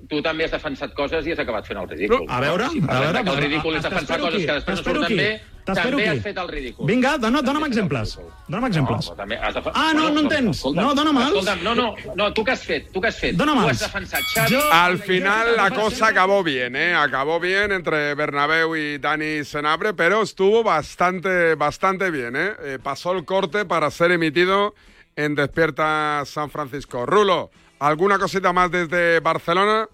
[0.09, 2.25] tu també has defensat coses i has acabat fent el ridícul.
[2.27, 4.77] A veure, si a veure, que el però, ridícul és defensar aquí, coses que després
[4.77, 6.07] no surten aquí, bé, també aquí.
[6.09, 6.87] has fet el ridícul.
[6.87, 8.17] Vinga, dona, dona'm exemples.
[8.49, 9.09] Dona'm exemples.
[9.09, 10.57] No, també has Ah, no, no en tens.
[10.57, 11.27] escolta'm, No, dona'm els.
[11.29, 12.91] Escolta'm, no, no, no, tu què has fet?
[12.91, 13.35] Tu què has fet?
[13.39, 13.71] Dona'm tu els.
[13.81, 14.59] has defensat Xavi...
[14.71, 16.93] Al final la cosa acabó bien, ¿eh?
[16.95, 22.51] Acabó bien entre Bernabéu y Dani Senabre, pero estuvo bastante, bastante bien, ¿eh?
[22.61, 24.75] Eh, Pasó el corte para ser emitido
[25.15, 27.05] en Despierta San Francisco.
[27.05, 29.87] Rulo, ¿alguna cosita más desde Barcelona?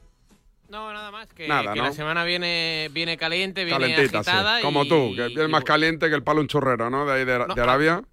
[0.70, 1.28] No, nada más.
[1.34, 1.86] Que, Nada, que ¿no?
[1.86, 4.30] la semana viene, viene caliente, viene Calentita, sí.
[4.30, 4.62] agitada.
[4.62, 7.06] Como y- tú, que es más caliente que el palo un churrero, ¿no?
[7.06, 8.04] De ahí de, de Arabia.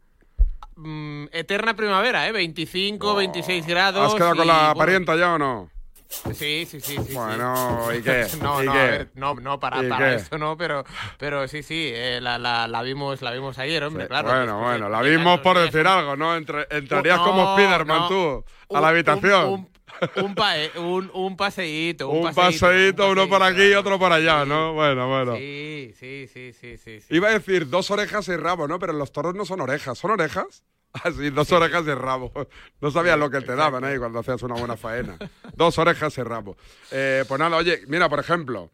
[0.76, 2.32] mm, eterna primavera, ¿eh?
[2.32, 4.08] 25, 26 grados.
[4.08, 5.70] ¿Has quedado con la bueno, parienta ya o no?
[6.08, 6.96] Sí, sí, sí.
[7.04, 7.88] sí Bueno.
[7.92, 8.26] ¿y qué?
[8.40, 8.78] no, ¿Y no, qué?
[8.78, 10.84] a ver, no, no, para, ¿Y para eso no, pero,
[11.18, 14.28] pero sí, sí, eh, la, la, la, vimos, la vimos ayer, hombre, claro.
[14.28, 16.36] bueno, bueno, la vimos por decir algo, ¿no?
[16.36, 18.08] Entre- entrarías no, como Spiderman no.
[18.08, 19.44] tú a Un- la habitación.
[19.46, 19.75] Un, un-
[20.16, 24.12] Un, pa- eh, un, un paseíto, un, Un paseíto, uno por aquí y otro por
[24.12, 24.72] allá, ¿no?
[24.74, 25.36] Bueno, bueno.
[25.36, 27.00] Sí, sí, sí, sí, sí.
[27.10, 28.78] Iba a decir dos orejas y rabo, ¿no?
[28.78, 29.98] Pero los toros no son orejas.
[29.98, 30.62] ¿Son orejas?
[31.04, 32.32] Ah, sí, dos orejas y rabo.
[32.80, 35.18] No sabías lo que te daban ahí cuando hacías una buena faena.
[35.54, 36.56] Dos orejas y rabo.
[36.90, 38.70] Eh, pues nada, oye, mira, por ejemplo,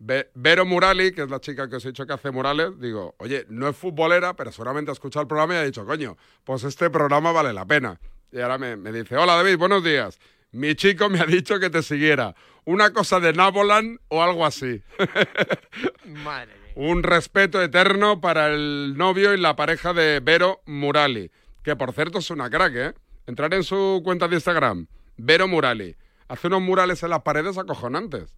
[0.00, 3.14] Ve- Vero Murali, que es la chica que os he dicho que hace murales, digo,
[3.18, 6.64] oye, no es futbolera, pero seguramente ha escuchado el programa y ha dicho, coño, pues
[6.64, 8.00] este programa vale la pena.
[8.32, 10.18] Y ahora me, me dice, hola David, buenos días.
[10.54, 12.36] Mi chico me ha dicho que te siguiera.
[12.64, 14.84] Una cosa de Nabolan o algo así.
[16.06, 16.72] Madre mía.
[16.76, 21.32] Un respeto eterno para el novio y la pareja de Vero Murali,
[21.64, 22.94] que por cierto es una crack, ¿eh?
[23.26, 24.86] Entrar en su cuenta de Instagram,
[25.16, 25.96] Vero Murali.
[26.28, 28.32] Hace unos murales en las paredes acojonantes.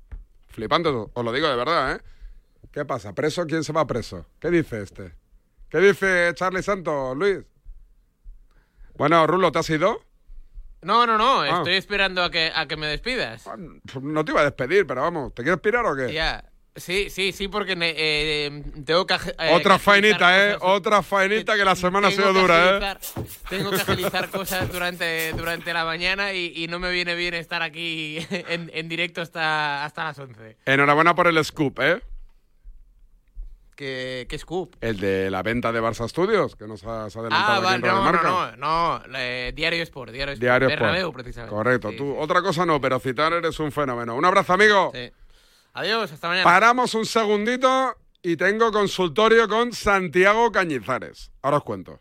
[0.48, 2.00] Flipantes, os lo digo de verdad, ¿eh?
[2.72, 3.14] ¿Qué pasa?
[3.14, 3.46] ¿Preso?
[3.46, 4.24] ¿Quién se va preso?
[4.40, 5.14] ¿Qué dice este?
[5.68, 7.40] ¿Qué dice Charlie Santos, Luis?
[8.96, 10.05] Bueno, Rulo, ¿te has ido?
[10.82, 11.58] No, no, no, Ah.
[11.58, 13.44] estoy esperando a que, a que me despidas.
[14.00, 16.12] No te iba a despedir, pero vamos, ¿te quieres pirar o qué?
[16.12, 16.44] Ya.
[16.76, 19.14] Sí, sí, sí, porque eh, tengo que...
[19.14, 20.56] eh, Otra que faenita, ¿eh?
[20.60, 22.96] Otra faenita que la semana ha sido dura, ¿eh?
[23.48, 27.62] Tengo que agilizar cosas durante, durante la mañana y, y no me viene bien estar
[27.62, 30.58] aquí en, en directo hasta, hasta las 11.
[30.66, 32.02] Enhorabuena por el scoop, ¿eh?
[33.76, 34.74] ¿Qué, qué scoop?
[34.80, 38.56] El de la venta de Barça Studios, que nos has adelantado Ah, vale, no, no,
[38.56, 40.40] no, no, eh, Diario Sport, Diario Sport.
[40.42, 41.54] Diario Bernabéu, precisamente.
[41.54, 41.90] Correcto.
[41.90, 44.16] Sí, Tú, otra cosa no, pero citar eres un fenómeno.
[44.16, 44.90] Un abrazo, amigo.
[44.94, 45.10] sí.
[45.74, 46.44] Adiós, hasta mañana.
[46.44, 51.30] Paramos un segundito y tengo consultorio con Santiago Cañizares.
[51.42, 52.00] Ahora os cuento.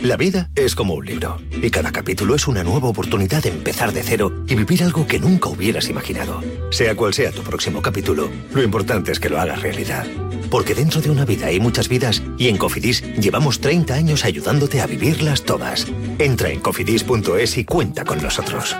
[0.00, 3.92] La vida es como un libro, y cada capítulo es una nueva oportunidad de empezar
[3.92, 6.40] de cero y vivir algo que nunca hubieras imaginado.
[6.70, 10.06] Sea cual sea tu próximo capítulo, lo importante es que lo hagas realidad.
[10.52, 14.80] Porque dentro de una vida hay muchas vidas y en Cofidis llevamos 30 años ayudándote
[14.80, 15.88] a vivirlas todas.
[16.20, 18.76] Entra en cofidis.es y cuenta con nosotros.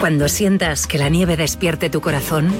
[0.00, 2.50] Cuando sientas que la nieve despierte tu corazón,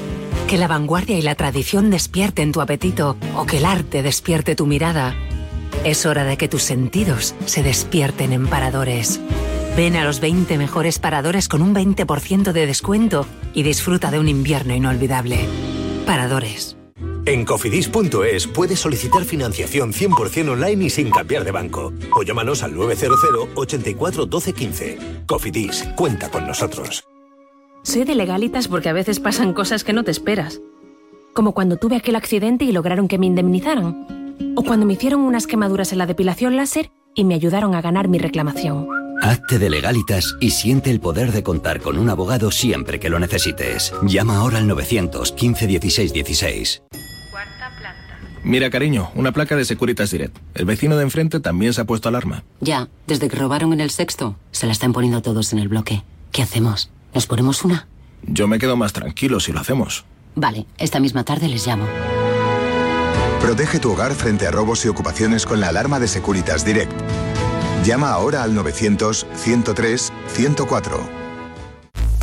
[0.49, 4.67] que la vanguardia y la tradición despierten tu apetito o que el arte despierte tu
[4.67, 5.17] mirada,
[5.85, 9.21] es hora de que tus sentidos se despierten en paradores.
[9.77, 14.29] Ven a los 20 mejores paradores con un 20% de descuento y disfruta de un
[14.29, 15.39] invierno inolvidable.
[16.07, 16.77] Paradores.
[17.25, 21.93] En cofidis.es puedes solicitar financiación 100% online y sin cambiar de banco.
[22.15, 23.19] O llámanos al 900
[23.55, 24.99] 84 12 15.
[25.27, 27.05] Cofidis, cuenta con nosotros.
[27.83, 30.61] Soy de legalitas porque a veces pasan cosas que no te esperas.
[31.33, 34.22] Como cuando tuve aquel accidente y lograron que me indemnizaran.
[34.57, 38.09] O cuando me hicieron unas quemaduras en la depilación láser y me ayudaron a ganar
[38.09, 38.87] mi reclamación.
[39.23, 43.21] Hazte de legalitas y siente el poder de contar con un abogado siempre que lo
[43.21, 43.93] necesites.
[44.03, 46.83] Llama ahora al 915 16 16.
[48.45, 50.37] Mira, cariño, una placa de Securitas Direct.
[50.55, 52.43] El vecino de enfrente también se ha puesto alarma.
[52.61, 56.03] Ya, desde que robaron en el sexto, se la están poniendo todos en el bloque.
[56.33, 56.91] ¿Qué hacemos?
[57.15, 57.87] ¿Nos ponemos una?
[58.25, 60.05] Yo me quedo más tranquilo si lo hacemos.
[60.35, 61.87] Vale, esta misma tarde les llamo.
[63.43, 66.93] Protege tu hogar frente a robos y ocupaciones con la alarma de Securitas Direct.
[67.85, 71.01] Llama ahora al 900-103-104.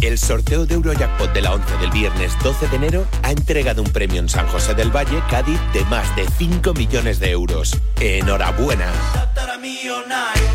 [0.02, 3.92] El sorteo de Eurojackpot de la 11 del viernes 12 de enero ha entregado un
[3.92, 7.78] premio en San José del Valle, Cádiz, de más de 5 millones de euros.
[8.00, 8.88] ¡Enhorabuena!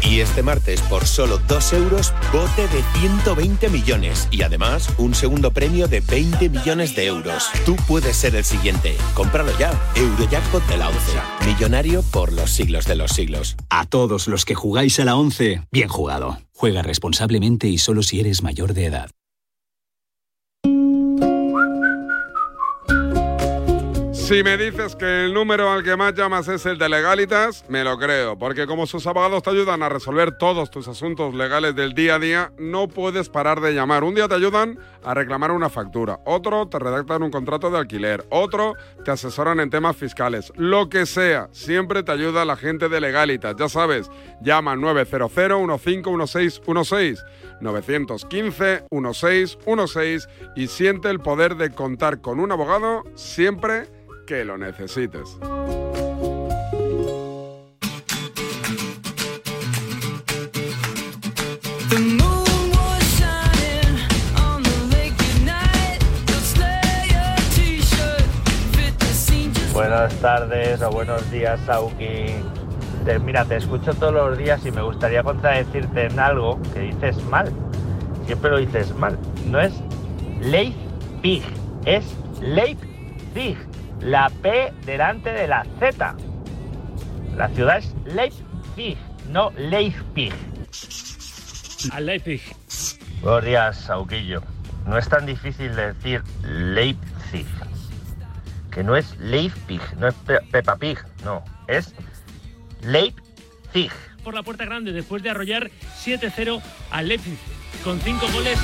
[0.03, 4.29] Y este martes, por solo 2 euros, bote de 120 millones.
[4.31, 7.49] Y además, un segundo premio de 20 millones de euros.
[7.67, 8.97] Tú puedes ser el siguiente.
[9.15, 9.73] Cómpralo ya.
[9.95, 11.01] Eurojackpot de la 11.
[11.47, 13.57] Millonario por los siglos de los siglos.
[13.71, 16.39] A todos los que jugáis a la 11, bien jugado.
[16.53, 19.11] Juega responsablemente y solo si eres mayor de edad.
[24.25, 27.85] Si me dices que el número al que más llamas es el de legalitas, me
[27.85, 31.93] lo creo, porque como sus abogados te ayudan a resolver todos tus asuntos legales del
[31.93, 34.03] día a día, no puedes parar de llamar.
[34.03, 38.25] Un día te ayudan a reclamar una factura, otro te redactan un contrato de alquiler,
[38.31, 43.03] otro te asesoran en temas fiscales, lo que sea, siempre te ayuda la gente de
[43.03, 43.55] legalitas.
[43.59, 44.11] Ya sabes,
[44.41, 47.23] llama al 900 151616
[47.61, 53.94] 915 1616 y siente el poder de contar con un abogado siempre
[54.27, 55.37] que lo necesites.
[69.73, 72.27] Buenas tardes o buenos días, Sauki.
[73.05, 77.23] Te- mira, te escucho todos los días y me gustaría contradecirte en algo que dices
[77.25, 77.53] mal.
[78.27, 79.19] Siempre lo dices mal.
[79.51, 79.73] No es
[80.41, 81.43] Leipzig,
[81.85, 82.05] es
[82.41, 83.57] Leipzig.
[84.05, 86.15] La P delante de la Z.
[87.37, 88.97] La ciudad es Leipzig,
[89.31, 90.33] no Leipzig.
[91.91, 92.41] A Leipzig.
[93.23, 94.43] Buenos días, Sauquillo.
[94.87, 97.47] No es tan difícil decir Leipzig.
[98.71, 101.43] Que no es Leipzig, no es Pe- Peppa Pig, no.
[101.69, 101.95] Es
[102.83, 103.91] Leipzig.
[104.23, 105.71] Por la puerta grande después de arrollar
[106.05, 107.39] 7-0 a Leipzig
[107.83, 108.59] con 5 goles.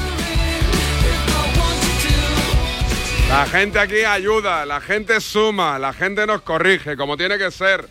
[3.30, 7.88] La gente aquí ayuda, la gente suma, la gente nos corrige, como tiene que ser.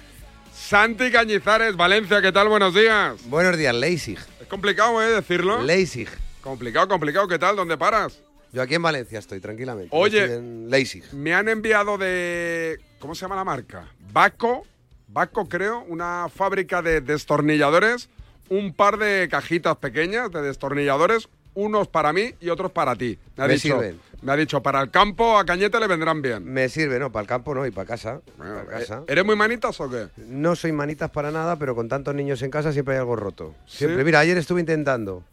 [0.53, 2.49] Santi Cañizares, Valencia, ¿qué tal?
[2.49, 3.15] Buenos días.
[3.29, 4.19] Buenos días, Leipzig.
[4.41, 5.11] Es complicado, ¿eh?
[5.11, 5.63] Decirlo.
[5.63, 6.09] Leipzig.
[6.41, 7.25] Complicado, complicado.
[7.29, 7.55] ¿Qué tal?
[7.55, 8.19] ¿Dónde paras?
[8.51, 9.89] Yo aquí en Valencia estoy, tranquilamente.
[9.91, 11.05] Oye, Estoy en Leipzig.
[11.13, 12.77] Me han enviado de...
[12.99, 13.87] ¿Cómo se llama la marca?
[14.11, 14.67] Baco.
[15.07, 18.09] Baco, creo, una fábrica de destornilladores.
[18.49, 21.29] Un par de cajitas pequeñas de destornilladores.
[21.59, 23.17] Unos para mí y otros para ti.
[23.35, 23.99] Me ha, Me dicho, sirven.
[24.21, 26.43] me ha dicho, para el campo a Cañete le vendrán bien.
[26.45, 28.21] Me sirve, no, para el campo no, y para casa.
[28.37, 29.03] para casa.
[29.07, 30.07] ¿Eres muy manitas o qué?
[30.27, 33.55] No soy manitas para nada, pero con tantos niños en casa siempre hay algo roto.
[33.67, 33.99] Siempre.
[33.99, 34.05] ¿Sí?
[34.05, 35.23] Mira, ayer estuve intentando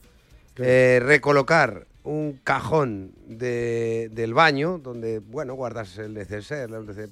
[0.57, 7.09] eh, recolocar un cajón de- del baño donde, bueno, guardas el neceser, el neceser,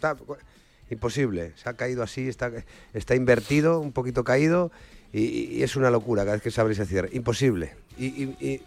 [0.91, 1.53] Imposible.
[1.57, 2.51] Se ha caído así, está,
[2.93, 4.71] está invertido, un poquito caído,
[5.13, 5.21] y,
[5.57, 7.09] y es una locura cada vez que se abre y se cierra.
[7.13, 7.75] Imposible.
[7.97, 8.61] Y, y- y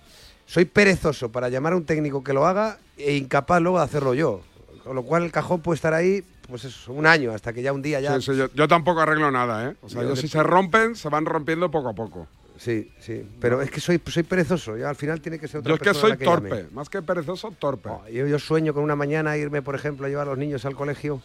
[0.48, 4.14] soy perezoso para llamar a un técnico que lo haga e incapaz luego de hacerlo
[4.16, 4.42] yo.
[4.84, 7.74] Con lo cual el cajón puede estar ahí, pues eso, un año, hasta que ya
[7.74, 8.16] un día ya...
[8.20, 9.76] Sí, sí, yo, yo tampoco arreglo nada, ¿eh?
[9.82, 12.28] O sea, Yo si se rompen, se van rompiendo poco a poco.
[12.58, 13.30] Sí, sí.
[13.40, 14.74] Pero es que soy, soy perezoso.
[14.74, 16.64] Al final tiene que ser otra Yo es que soy que torpe, llame.
[16.72, 17.90] más que perezoso, torpe.
[18.12, 20.76] Yo, yo sueño con una mañana irme, por ejemplo, a llevar a los niños al
[20.76, 21.22] colegio,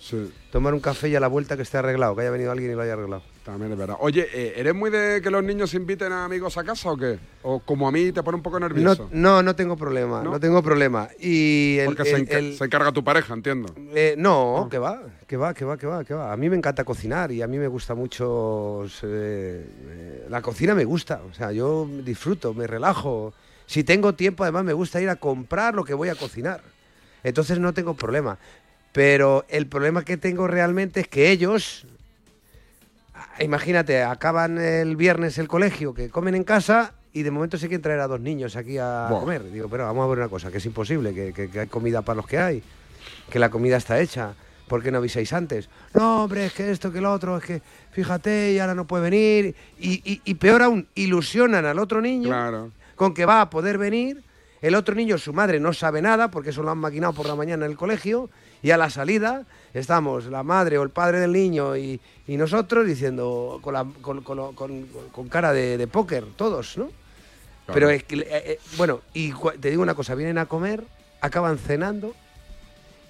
[0.50, 2.74] tomar un café y a la vuelta que esté arreglado, que haya venido alguien y
[2.74, 3.22] lo haya arreglado.
[3.44, 3.96] También es verdad.
[3.98, 7.18] Oye, eh, ¿eres muy de que los niños inviten a amigos a casa o qué?
[7.42, 9.08] O como a mí te pone un poco No, nervioso.
[9.10, 11.08] no, no tengo problema, no, tengo problema.
[11.18, 13.74] Y el, Porque se, el- enca- el- se encarga tu pareja, entiendo.
[13.96, 16.32] eh, no, que va, que va, que va, que va, que va.
[16.32, 20.76] A mí me encanta cocinar y a mí me gusta mucho eh, eh, la cocina
[20.76, 23.34] me gusta, o sea, yo disfruto, me relajo.
[23.66, 26.60] Si tengo tiempo, además me gusta ir a comprar lo que voy a cocinar.
[27.24, 28.38] Entonces no tengo problema.
[28.92, 31.91] Pero el problema que tengo realmente es que ellos, ah,
[33.40, 37.82] imagínate, acaban el viernes el colegio, que comen en casa y de momento se quieren
[37.82, 39.50] traer a dos niños aquí a comer.
[39.50, 42.02] Digo, pero vamos a ver una cosa, que es imposible, que, que- que hay comida
[42.02, 42.62] para los que hay,
[43.30, 44.34] que la comida está hecha.
[44.68, 45.68] ¿Por qué no avisáis antes?
[45.92, 49.02] No, hombre, es que esto, que lo otro, es que fíjate, y ahora no puede
[49.10, 49.54] venir.
[49.78, 52.30] Y, y- y peor aún, ilusionan al otro niño
[52.96, 54.22] con que va a poder venir.
[54.62, 57.34] El otro niño, su madre, no sabe nada porque eso lo han maquinado por la
[57.34, 58.30] mañana en el colegio.
[58.62, 62.86] Y a la salida estamos la madre o el padre del niño y, y nosotros
[62.86, 66.88] diciendo con, la- con- con- con- con cara de, de póker, todos, ¿no?
[67.72, 70.84] Pero es que, eh, eh, bueno, y te digo una cosa, vienen a comer,
[71.20, 72.14] acaban cenando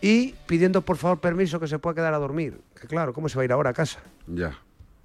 [0.01, 2.61] y pidiendo por favor permiso que se pueda quedar a dormir.
[2.81, 4.01] Que claro, ¿cómo se va a ir ahora a casa?
[4.27, 4.59] Ya.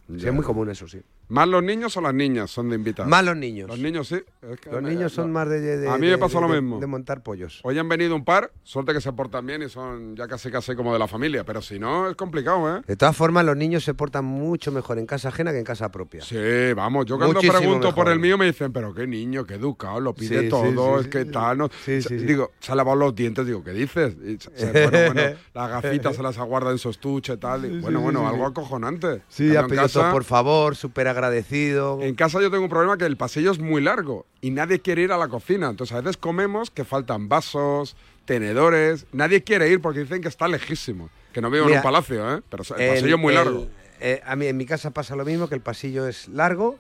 [0.07, 0.27] Sí, ya.
[0.29, 1.01] es muy común eso, sí.
[1.29, 3.09] ¿Más los niños o las niñas son de invitados?
[3.09, 3.67] Más los niños.
[3.67, 4.15] Los niños sí.
[4.49, 5.33] Es que Los me- niños son no.
[5.33, 6.79] más de, de- A mí me pasa de- lo de- mismo.
[6.79, 7.59] de montar pollos.
[7.63, 10.73] Hoy han venido un par, suerte que se portan bien y son ya casi casi
[10.75, 12.81] como de la familia, pero si no es complicado, ¿eh?
[12.87, 15.91] De todas formas, los niños se portan mucho mejor en casa ajena que en casa
[15.91, 16.21] propia.
[16.21, 16.37] Sí,
[16.75, 19.99] vamos, yo cuando Muchísimo pregunto por el mío me dicen, pero qué niño, qué educado,
[19.99, 21.69] lo pide Sí, todo, sí, es que tal, ¿no?
[22.09, 24.15] Digo, se ha lavado los dientes, digo, ¿qué dices?
[24.23, 27.79] Y se- se- bueno, bueno, las gafitas se las aguarda en su estuche, tal, y,
[27.81, 29.23] bueno, bueno, algo acojonante.
[29.27, 31.99] Sí, ha pedido por favor, súper agradecido.
[32.01, 35.01] En casa yo tengo un problema que el pasillo es muy largo y nadie quiere
[35.01, 35.69] ir a la cocina.
[35.69, 37.95] Entonces a veces comemos que faltan vasos,
[38.25, 39.05] tenedores.
[39.11, 41.09] Nadie quiere ir porque dicen que está lejísimo.
[41.33, 42.41] Que no vivo en un palacio, ¿eh?
[42.49, 43.67] Pero el El- pasillo es muy el- largo.
[43.99, 46.77] eh, a mí en mi casa pasa lo mismo, que el pasillo es largo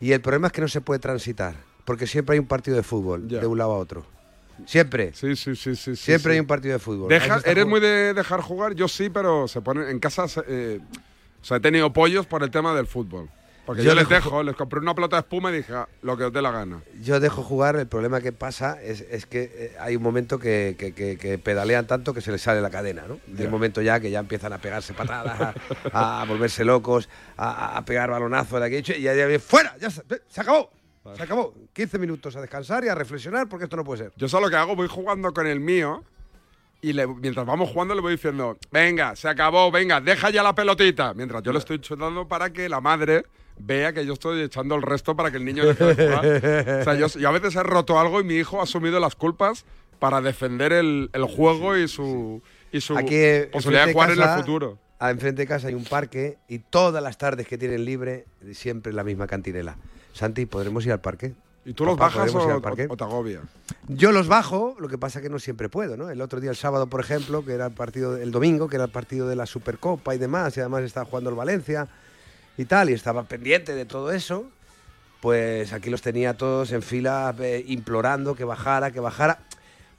[0.00, 1.54] y el problema es que no se puede transitar,
[1.84, 4.06] porque siempre hay un partido de fútbol de un lado a otro.
[4.66, 5.12] Siempre.
[5.14, 5.96] Sí, sí, sí, sí.
[5.96, 6.34] Siempre sí.
[6.36, 7.08] hay un partido de fútbol.
[7.08, 7.66] Deja- ¿Eres jugando.
[7.66, 8.74] muy de dejar jugar?
[8.74, 10.26] Yo sí, pero se pone en casa.
[10.46, 10.78] eh,
[11.40, 13.28] o sea, he tenido pollos por el tema del fútbol.
[13.72, 15.88] Porque yo, Yo les dejo- dejo, les compré una pelota de espuma y dije, "Ah,
[16.02, 16.82] lo que os dé la gana.
[17.00, 20.76] Yo dejo jugar, el problema que pasa es, es que eh, hay un momento que,
[20.78, 23.18] que- que- que pedalean tanto que se les sale la cadena, ¿no?
[23.26, 23.50] Del Ya.
[23.50, 25.54] momento ya que ya empiezan a pegarse patadas,
[25.92, 27.08] a, a volverse locos,
[27.38, 29.74] a, a pegar balonazos de aquí, y ya, ya, ¡fuera!
[29.80, 30.70] ¡Ya se, se acabó!
[31.16, 31.54] Se acabó.
[31.72, 34.12] 15 minutos a descansar y a reflexionar porque esto no puede ser.
[34.16, 36.04] Yo sé lo que hago, voy jugando con el mío
[36.80, 40.54] y le- mientras vamos jugando le voy diciendo, venga, se acabó, venga, deja ya la
[40.54, 41.14] pelotita.
[41.14, 43.24] Mientras yo le estoy chutando para que la madre
[43.58, 46.26] vea que yo estoy echando el resto para que el niño deje de jugar.
[46.80, 49.14] o sea, yo, yo a veces he roto algo y mi hijo ha asumido las
[49.14, 49.64] culpas
[49.98, 52.42] para defender el, el juego y su,
[52.72, 54.78] y su Aquí, eh, posibilidad de jugar en casa- el futuro.
[54.98, 58.92] a enfrente de casa hay un parque y todas las tardes que tienen libre, siempre
[58.92, 59.76] la misma cantinela.
[60.12, 61.32] Santi, ¿podremos ir al parque?
[61.64, 63.40] ¿Y tú los Papá, bajas ¿podremos ir o, o te agobia?
[63.86, 66.10] Yo los bajo, lo que pasa que no siempre puedo, ¿no?
[66.10, 68.86] El otro día, el sábado, por ejemplo, que era el partido, el domingo, que era
[68.86, 71.86] el partido de la Supercopa y demás, y además estaba jugando el Valencia
[72.56, 74.50] y tal, y estaba pendiente de todo eso,
[75.20, 79.38] pues aquí los tenía todos en fila eh, implorando que bajara, que bajara,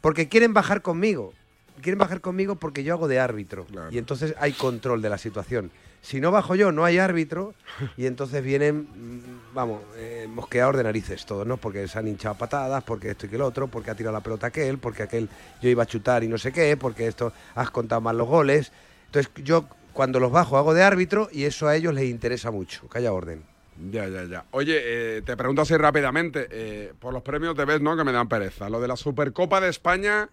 [0.02, 1.34] porque quieren bajar conmigo,
[1.82, 5.72] quieren bajar conmigo porque yo hago de árbitro, y entonces hay control de la situación.
[6.02, 7.54] Si no bajo yo, no hay árbitro,
[7.98, 11.56] y entonces vienen, mm, vamos, eh, mosqueados de narices todos, ¿no?
[11.56, 14.22] Porque se han hinchado patadas, porque esto y que el otro, porque ha tirado la
[14.22, 15.30] pelota aquel, porque aquel
[15.62, 18.74] yo iba a chutar y no sé qué, porque esto has contado mal los goles.
[19.06, 22.88] Entonces yo cuando los bajo hago de árbitro y eso a ellos les interesa mucho,
[22.94, 23.44] haya orden.
[23.92, 24.46] Ya, ya, ya.
[24.52, 27.98] Oye, eh, te pregunto así rápidamente, eh, por los premios de vez, ¿no?
[27.98, 28.70] Que me dan pereza.
[28.70, 30.30] Lo de la Supercopa de España,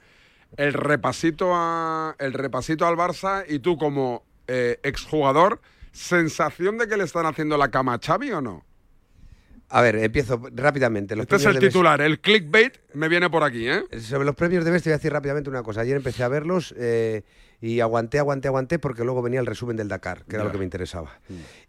[0.57, 5.61] el repasito a, el repasito al Barça y tú como eh, exjugador,
[5.93, 8.65] ¿sensación de que le están haciendo la cama a Xavi o no?
[9.71, 11.15] A ver, empiezo rápidamente.
[11.15, 13.85] Los Este es el titular, el clickbait me viene por aquí, ¿eh?
[14.01, 15.83] Sobre los premios de Best te voy a decir rápidamente una cosa.
[15.83, 17.23] Ayer empecé a verlos eh,
[17.61, 20.59] y aguanté, aguanté, aguanté porque luego venía el resumen del Dakar, que era lo que
[20.59, 21.21] me interesaba.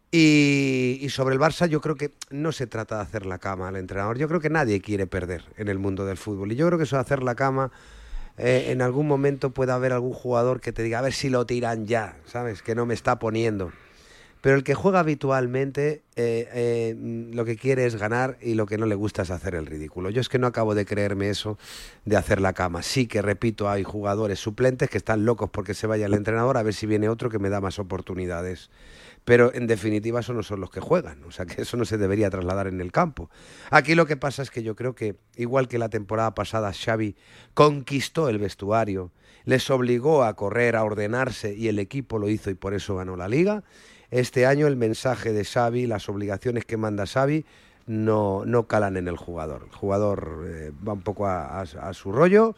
[0.09, 3.67] Y, y sobre el Barça yo creo que no se trata de hacer la cama
[3.67, 4.17] al entrenador.
[4.17, 6.51] Yo creo que nadie quiere perder en el mundo del fútbol.
[6.51, 7.71] Y yo creo que eso de hacer la cama,
[8.37, 11.45] eh, en algún momento puede haber algún jugador que te diga, a ver si lo
[11.45, 12.63] tiran ya, ¿sabes?
[12.63, 13.71] Que no me está poniendo.
[14.41, 16.95] Pero el que juega habitualmente eh, eh,
[17.31, 20.09] lo que quiere es ganar y lo que no le gusta es hacer el ridículo.
[20.09, 21.59] Yo es que no acabo de creerme eso
[22.05, 22.81] de hacer la cama.
[22.81, 26.63] Sí que, repito, hay jugadores suplentes que están locos porque se vaya el entrenador a
[26.63, 28.71] ver si viene otro que me da más oportunidades.
[29.23, 31.99] Pero en definitiva eso no son los que juegan, o sea que eso no se
[31.99, 33.29] debería trasladar en el campo.
[33.69, 37.15] Aquí lo que pasa es que yo creo que, igual que la temporada pasada, Xavi
[37.53, 39.11] conquistó el vestuario,
[39.45, 43.15] les obligó a correr, a ordenarse y el equipo lo hizo y por eso ganó
[43.15, 43.63] la liga.
[44.11, 47.45] Este año el mensaje de Xavi, las obligaciones que manda Xavi,
[47.87, 49.63] no, no calan en el jugador.
[49.63, 52.55] El jugador eh, va un poco a, su rollo.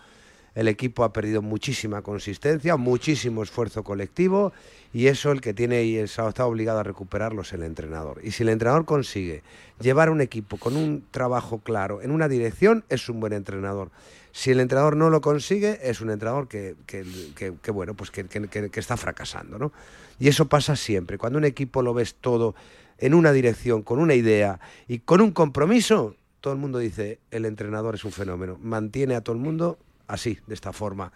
[0.56, 4.52] El equipo ha perdido muchísima consistencia, muchísimo esfuerzo colectivo
[4.94, 8.22] y eso el que tiene y está obligado a recuperarlo es el entrenador.
[8.24, 9.42] Y si el entrenador consigue
[9.82, 13.90] llevar un equipo con un trabajo claro en una dirección, es un buen entrenador.
[14.32, 18.98] Si el entrenador no lo consigue, es un entrenador que, que- bueno, pues que está
[18.98, 19.72] fracasando, ¿no?
[20.20, 21.18] Y eso pasa siempre.
[21.18, 22.56] Cuando un equipo lo ves todo
[23.00, 27.46] en una dirección, con una idea y con un compromiso, todo el mundo dice, el
[27.46, 28.58] entrenador es un fenómeno.
[28.62, 31.12] Mantiene a todo el mundo así, de esta forma.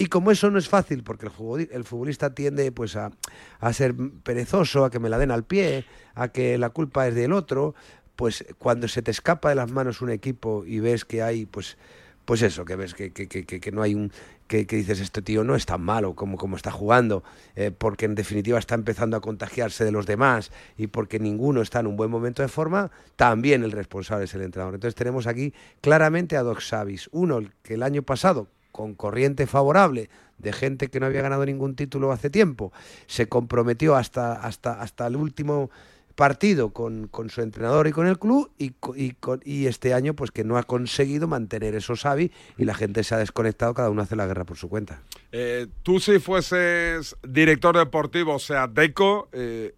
[0.00, 3.10] Y como eso no es fácil, porque el, futboli- el futbolista tiende pues a,
[3.58, 5.84] a ser perezoso, a que me la den al pie,
[6.14, 7.74] a que la culpa es del otro,
[8.14, 11.76] pues cuando se te escapa de las manos un equipo y ves que hay pues
[12.24, 14.12] pues eso, que ves que, que, que, que- no hay un...
[14.48, 17.22] Que, dices, este tío no es tan malo como, como está jugando,
[17.56, 21.80] eh, porque en definitiva está empezando a contagiarse de los demás y porque ninguno está
[21.80, 24.74] en un buen momento de forma, también el responsable es el entrenador.
[24.74, 26.70] Entonces tenemos aquí claramente a dos.
[27.12, 31.44] Uno, el que el año pasado, con corriente favorable de gente que no había ganado
[31.44, 32.72] ningún título hace tiempo,
[33.06, 35.70] se comprometió hasta, hasta, hasta el último
[36.14, 40.32] partido con, con su entrenador y con el club y, y, y este año pues
[40.32, 44.02] que no ha conseguido mantener eso Xavi y la gente se ha desconectado, cada uno
[44.02, 45.00] hace la guerra por su cuenta.
[45.30, 49.76] Eh, tú si fueses director deportivo, o sea, Deco, eh,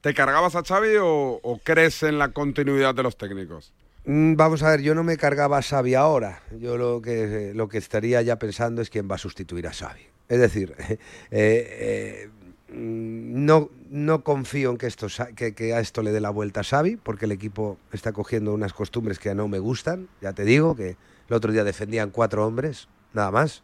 [0.00, 3.72] ¿te cargabas a Xavi o crees en la continuidad de los técnicos?
[4.04, 6.42] Mm, Vamos a ver, yo no me cargaba a Xavi ahora.
[6.58, 10.02] Yo lo que, lo que estaría ya pensando es quién va a sustituir a Xavi.
[10.28, 10.98] Es decir, eh,
[11.30, 12.28] eh,
[12.68, 16.60] mm, no, no confío en que, esto, que, que a esto le dé la vuelta
[16.60, 20.08] a Xavi, porque el equipo está cogiendo unas costumbres que no me gustan.
[20.20, 20.96] Ya te digo que
[21.28, 23.62] el otro día defendían cuatro hombres, nada más.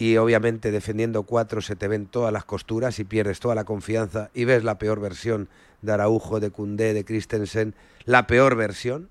[0.00, 4.30] Y obviamente defendiendo cuatro se te ven todas las costuras y pierdes toda la confianza
[4.32, 5.48] y ves la peor versión
[5.82, 7.74] de Araujo, de Cundé, de Christensen,
[8.04, 9.08] la peor versión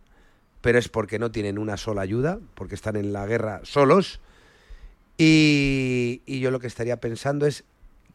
[0.68, 4.20] pero es porque no tienen una sola ayuda, porque están en la guerra solos.
[5.18, 7.64] Y, yo lo que estaría pensando es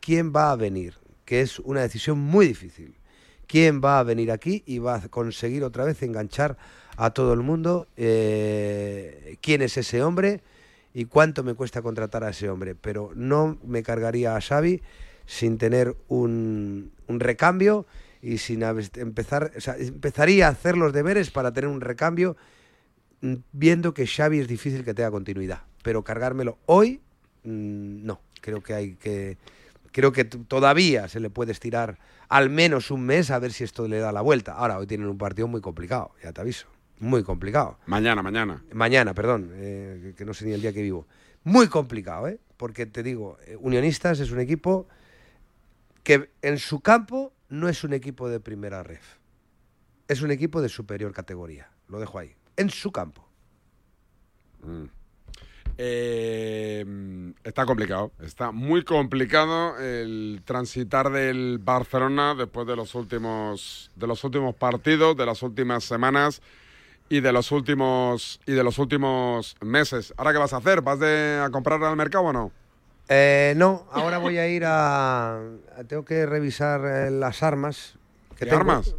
[0.01, 2.93] quién va a venir, que es una decisión muy difícil.
[3.47, 6.59] ¿Quién va a venir aquí y va a conseguir otra vez enganchar
[6.99, 7.87] a todo el mundo?
[7.97, 10.43] Eh, ¿Quién es ese hombre
[10.93, 12.75] y cuánto me cuesta contratar a ese hombre?
[12.75, 14.83] Pero no me cargaría a Xavi
[15.25, 17.87] sin tener un, un recambio
[18.23, 22.37] y sin empezar, o sea, empezaría a hacer los deberes para tener un recambio
[23.21, 27.01] mm, viendo que Xavi es difícil que tenga continuidad, pero cargármelo hoy
[27.43, 29.37] mm, no, creo que hay que
[29.91, 31.99] creo que todavía se le puede estirar
[32.29, 34.53] al menos un mes a ver si esto le da la vuelta.
[34.55, 36.67] Ahora hoy tienen un partido muy complicado, ya te aviso,
[37.01, 37.79] muy complicado.
[37.85, 38.63] Mañana, mañana.
[38.73, 41.07] Mañana, perdón, eh, que- que no sé ni el día que vivo.
[41.45, 42.39] Muy complicado, ¿eh?
[42.57, 44.87] Porque te digo, eh, Unionistas es un equipo
[46.05, 49.19] que en su campo no es un equipo de primera ref.
[50.09, 51.71] Es un equipo de superior categoría.
[51.87, 52.35] Lo dejo ahí.
[52.57, 53.29] En su campo.
[54.63, 54.85] Mm.
[55.77, 64.07] Eh, está complicado, está muy complicado el transitar del Barcelona después de los últimos de
[64.07, 66.41] los últimos partidos, de las últimas semanas
[67.09, 70.15] y de los últimos y de los últimos meses.
[70.17, 70.83] ¿Ahora qué vas a hacer?
[70.83, 72.53] ¿Vas de- a comprar al mercado o no?
[73.09, 75.37] Eh, no, ahora voy a ir a...
[75.37, 77.95] a- Tengo que revisar eh, las armas.
[78.31, 78.61] Que ¿Qué tengo.
[78.61, 78.95] armas?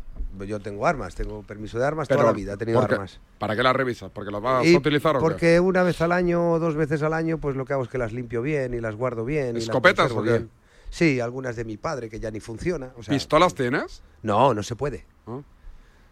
[0.47, 2.95] Yo tengo armas, tengo permiso de armas Pero, toda la vida, he tenido ¿por qué-
[2.95, 3.19] armas.
[3.39, 4.09] ¿Para qué las revisas?
[4.11, 5.23] ¿Porque las vas Y a utilizar o qué?
[5.23, 7.89] Porque una vez al año o dos veces al año, pues lo que hago es
[7.89, 9.49] que las limpio bien y las guardo bien.
[9.51, 10.29] y las ¿Escopetas conservo o qué?
[10.31, 10.49] bien.
[10.89, 12.91] Sí, algunas de mi padre que ya ni funciona.
[12.97, 14.01] o sea, ¿Pistolas tienes?
[14.21, 15.05] No, no se puede.
[15.27, 15.39] Ah.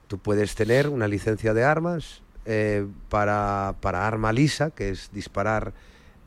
[0.08, 5.74] Tú puedes tener una licencia de armas eh, para, para arma lisa, que es disparar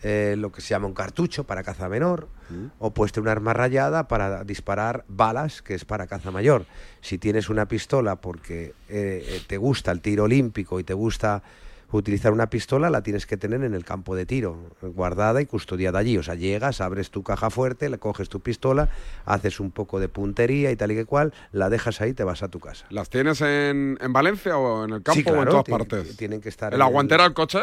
[0.05, 2.67] eh, lo que se llama un cartucho para caza menor, Mm.
[2.79, 6.67] o puedes tener un arma rayada para disparar balas, que es para caza mayor.
[7.01, 11.43] Si tienes una pistola porque eh, te gusta el tiro olímpico y te gusta
[11.91, 16.01] utilizar una pistola, la tienes que tener en el campo de tiro, guardada y custodiada
[16.01, 16.19] allí.
[16.19, 18.89] O sea, llegas, abres tu caja fuerte, le coges tu pistola,
[19.25, 22.25] haces un poco de puntería y tal y que cual, la dejas ahí y te
[22.25, 22.85] vas a tu casa.
[22.91, 26.17] ¿Las tienes en, en Valencia o en el campo Sí, o en todas partes?
[26.17, 27.61] tienen que estar ¿En la guantera del coche?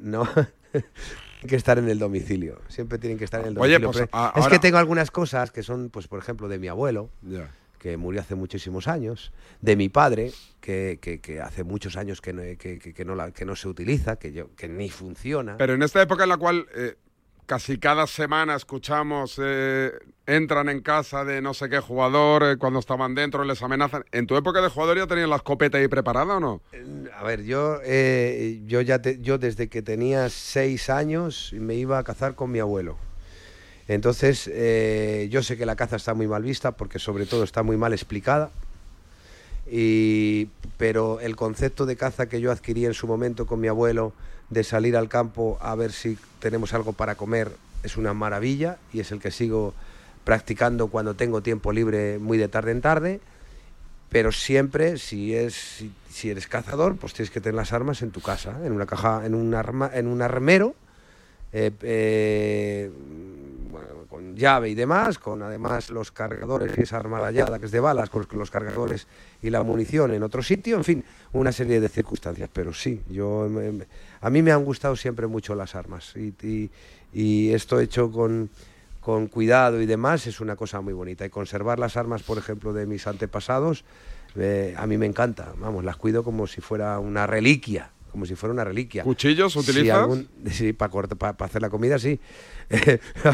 [0.00, 0.26] No.
[1.44, 2.58] Tienen que estar en el domicilio.
[2.68, 3.92] Siempre tienen que estar en el Oye, domicilio.
[3.92, 6.58] pues, Pero a- es ahora- que tengo algunas cosas que son, pues, por ejemplo, de
[6.58, 7.10] mi abuelo,
[7.78, 9.30] que murió hace muchísimos años,
[9.60, 10.32] de mi padre,
[10.62, 13.56] que, que- que hace muchos años que no, que, que- que no, la- que no
[13.56, 15.58] se utiliza, que, yo, que ni funciona.
[15.58, 16.94] Pero en esta época en la cual eh,
[17.46, 19.92] casi cada semana escuchamos eh,
[20.26, 24.04] entran en casa de no sé qué jugador, eh, cuando estaban dentro les amenazan.
[24.12, 26.60] ¿En tu época de jugador ya tenían la escopeta ahí preparada o no?
[27.16, 31.98] A ver, yo, eh, yo ya te- yo desde que tenía seis años me iba
[31.98, 32.96] a cazar con mi abuelo.
[33.86, 37.62] Entonces, eh, yo sé que la caza está muy mal vista porque sobre todo está
[37.62, 38.50] muy mal explicada.
[39.70, 44.12] Y, pero el concepto de caza que yo adquirí en su momento con mi abuelo,
[44.50, 47.50] de salir al campo a ver si tenemos algo para comer,
[47.82, 49.74] es una maravilla y es el que sigo
[50.24, 53.20] practicando cuando tengo tiempo libre muy de tarde en tarde.
[54.10, 58.20] Pero siempre, si, es, si, eres cazador, pues tienes que tener las armas en tu
[58.20, 60.74] casa, en una caja, en un, arma, en un armero,
[61.52, 62.90] eh, eh,
[64.08, 67.80] con llave y demás, con además los cargadores y esa arma rayada que es de
[67.80, 69.08] balas, con los cargadores
[69.42, 72.48] y la munición en otro sitio, en fin, una serie de circunstancias.
[72.52, 73.86] Pero sí, yo me- me-
[74.24, 76.70] a mí me han gustado siempre mucho las armas y,
[77.52, 78.48] esto hecho con,
[79.00, 81.26] con cuidado y demás es una cosa muy bonita.
[81.26, 83.84] Y conservar las armas, por ejemplo, de mis antepasados,
[84.34, 85.52] eh, a mí me encanta.
[85.58, 87.90] Vamos, las cuido como si fuera una reliquia.
[88.14, 89.02] Como si fuera una reliquia.
[89.02, 89.98] ¿Cuchillos Si utilizas?
[89.98, 90.92] algún- sí, para
[91.40, 92.20] hacer la comida, sí.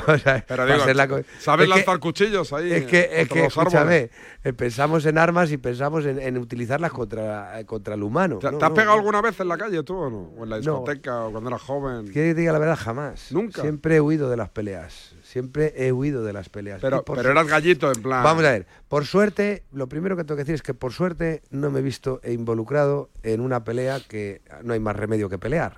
[0.08, 2.72] O sea, Pero pa' digo, hacer la co- ¿sabes que- lanzar cuchillos ahí?
[2.72, 4.08] es que, es que escúchame,
[4.42, 8.38] eh, pensamos en armas y pensamos en, en utilizarlas contra, eh, contra el humano.
[8.38, 9.00] ¿Te, No, te has no, pegado no.
[9.00, 10.32] alguna vez en la calle tú o no?
[10.38, 12.06] ¿O en la discoteca o cuando eras joven?
[12.06, 12.78] ¿Quieres que te diga la verdad?
[12.80, 13.30] Jamás.
[13.32, 13.60] Nunca.
[13.60, 15.14] Siempre he huido de las peleas.
[15.30, 16.80] Siempre he huido de las peleas.
[16.80, 18.24] Pero, por pero eras gallito en plan...
[18.24, 21.42] Vamos a ver, por suerte, lo primero que tengo que decir es que por suerte
[21.50, 25.74] no me he visto involucrado en una pelea que no hay más remedio que pelear.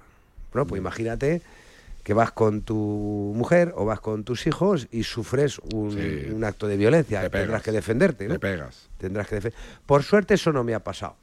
[0.54, 0.66] ¿no?
[0.66, 1.42] Pues imagínate
[2.02, 6.30] que vas con tu mujer o vas con tus hijos y sufres un, Sí.
[6.32, 7.20] un acto de violencia.
[7.20, 7.62] Te Tendrás pegas.
[7.62, 8.28] que defenderte.
[8.28, 8.34] ¿no?
[8.34, 8.88] Te pegas.
[8.96, 9.58] Tendrás que defender.
[9.84, 11.16] Por suerte eso no me ha pasado.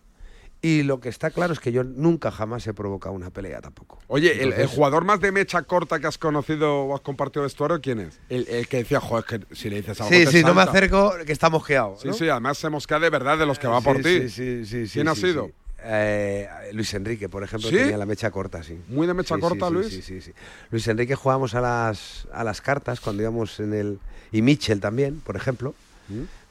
[0.61, 3.97] Y lo que está claro es que yo nunca jamás he provocado una pelea tampoco.
[4.07, 7.99] Oye, el, jugador más de mecha corta que has conocido o has compartido vestuario, ¿quién
[8.01, 8.19] es?
[8.27, 10.49] El, el que decía, joder, es que si le dices algo Sí, te sí, no
[10.53, 10.71] me salta".
[10.71, 11.95] acerco, que está mosqueado.
[11.97, 12.13] Sí, ¿no?
[12.13, 14.03] sí, además se mosquea de verdad de los que va Sí, por ti.
[14.03, 15.45] Sí, sí, sí, sí, ¿Quién ha sí, sido?
[15.45, 15.53] sí.
[15.81, 17.77] Eh, Luis Enrique, por ejemplo, ¿Sí?
[17.77, 18.77] tenía la mecha corta, sí.
[18.89, 19.87] ¿Muy de mecha Sí, corta, Luis?
[19.87, 20.33] Sí, sí, sí.
[20.71, 23.99] Luis Enrique jugábamos a las, a las cartas cuando íbamos en el...
[24.33, 25.73] Y Mitchell también, por ejemplo.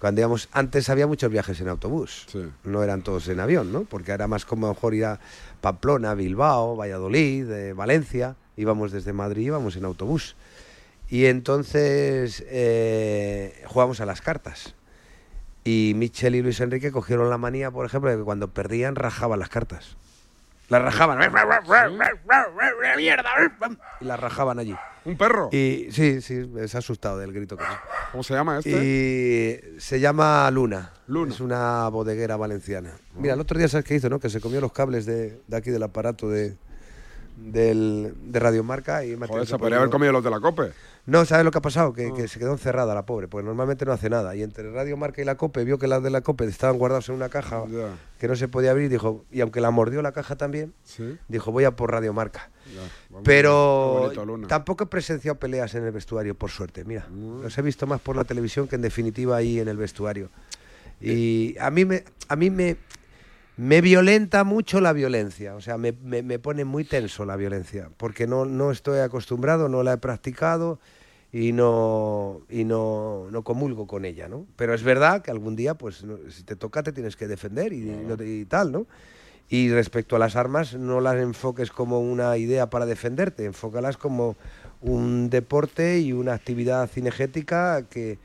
[0.01, 2.26] Cuando íbamos, antes había muchos viajes en autobús,
[2.62, 3.82] no eran todos en avión, ¿no?
[3.82, 5.20] Porque era más como mejor ir a
[5.61, 10.36] Pamplona, Bilbao, Valladolid, eh, Valencia, íbamos desde Madrid, íbamos en autobús.
[11.09, 14.74] Y entonces eh, jugamos a las cartas.
[15.64, 19.40] Y Michel y Luis Enrique cogieron la manía, por ejemplo, de que cuando perdían rajaban
[19.40, 19.96] las cartas.
[20.69, 21.19] Las rajaban.
[24.01, 24.77] Y las rajaban allí.
[25.05, 25.49] ¿Un perro?
[25.51, 27.71] Y sí, sí, se ha asustado del grito que es.
[28.12, 28.71] ¿Cómo se llama este?
[28.71, 30.93] Y se llama Luna.
[31.07, 31.33] Luna.
[31.33, 32.93] Es una bodeguera valenciana.
[33.14, 34.19] Mira, el otro día sabes qué hizo, ¿no?
[34.19, 36.59] Que se comió los cables de, de aquí del aparato de,
[37.39, 40.72] del, de Radiomarca y Joder, se podría haber comido los de la COPE.
[41.07, 41.95] No, ¿sabes lo que ha pasado?
[41.95, 44.36] Que, que se quedó encerrada la pobre, porque normalmente no hace nada.
[44.36, 47.09] Y entre Radio Marca y la COPE vio que las de la COPE estaban guardados
[47.09, 47.64] en una caja
[48.18, 50.74] que no se podía abrir, dijo, y aunque la mordió la caja también,
[51.28, 52.51] dijo, voy a por Radio Marca.
[53.24, 56.84] Pero bonito, tampoco he presenciado peleas en el vestuario, por suerte.
[56.84, 57.07] Mira,
[57.43, 60.28] los he visto más por la televisión que en definitiva ahí en el vestuario.
[61.01, 62.76] Y a mí me, a mí me,
[63.59, 67.91] me violenta mucho la violencia, o sea, me, me- me pone muy tenso la violencia,
[67.97, 70.79] porque no, no estoy acostumbrado, no la he practicado
[71.33, 74.47] y no y no, no comulgo con ella, ¿no?
[74.57, 77.73] Pero es verdad que algún día, pues, no- si te toca, te tienes que defender
[77.73, 78.87] y, no te- y tal, ¿no?
[79.51, 84.37] Y respecto a las armas, no las enfoques como una idea para defenderte, enfócalas como
[84.83, 88.19] un deporte y una actividad cinegética que,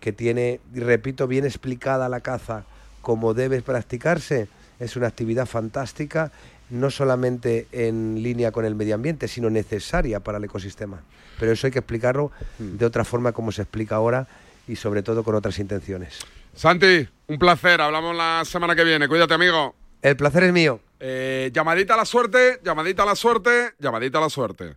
[0.00, 2.64] que tiene, repito, bien explicada la caza
[3.02, 4.48] como debe practicarse,
[4.80, 6.32] es una actividad fantástica,
[6.70, 11.00] no solamente en línea con el medio ambiente, sino necesaria para el ecosistema.
[11.38, 14.26] Pero eso hay que explicarlo de otra forma como se explica ahora
[14.66, 16.18] y sobre todo con otras intenciones.
[16.54, 17.80] Santi, un placer.
[17.80, 19.08] Hablamos la semana que viene.
[19.08, 19.74] Cuídate, amigo.
[20.02, 20.80] El placer es mío.
[21.00, 24.74] Eh, llamadita a la suerte, llamadita a la suerte, llamadita a la suerte.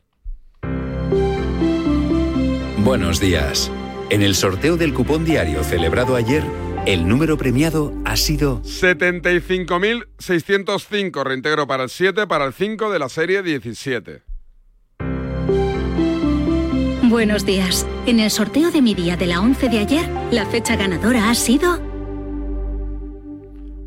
[2.77, 3.71] Buenos días.
[4.09, 6.43] En el sorteo del cupón diario celebrado ayer,
[6.85, 13.09] el número premiado ha sido 75.605, reintegro para el 7, para el 5 de la
[13.09, 14.23] serie 17.
[17.03, 17.85] Buenos días.
[18.05, 21.35] En el sorteo de mi día de la 11 de ayer, la fecha ganadora ha
[21.35, 21.79] sido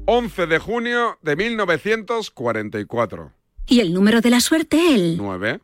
[0.06, 3.32] 11 de junio de 1944.
[3.66, 5.60] y el número de la suerte el 9.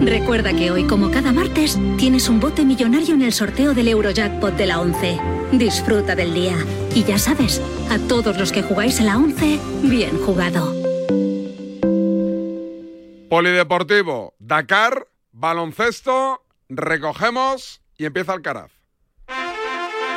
[0.00, 4.54] Recuerda que hoy, como cada martes, tienes un bote millonario en el sorteo del Eurojackpot
[4.56, 5.18] de la 11.
[5.52, 6.56] Disfruta del día.
[6.94, 10.74] Y ya sabes, a todos los que jugáis a la 11, bien jugado.
[13.28, 18.70] Polideportivo, Dakar, baloncesto, recogemos y empieza Alcaraz.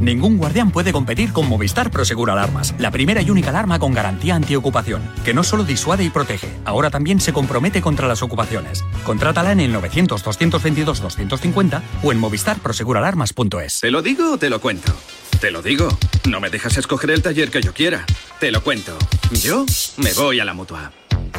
[0.00, 4.34] Ningún guardián puede competir con Movistar Prosegur Alarmas, la primera y única alarma con garantía
[4.34, 8.84] antiocupación, que no solo disuade y protege, ahora también se compromete contra las ocupaciones.
[9.04, 13.80] Contrátala en el 900-222-250 o en movistarproseguralarmas.es.
[13.80, 14.92] ¿Te lo digo o te lo cuento?
[15.40, 15.88] Te lo digo.
[16.28, 18.06] No me dejas escoger el taller que yo quiera.
[18.40, 18.96] Te lo cuento.
[19.42, 19.66] Yo
[19.98, 20.90] me voy a la mutua.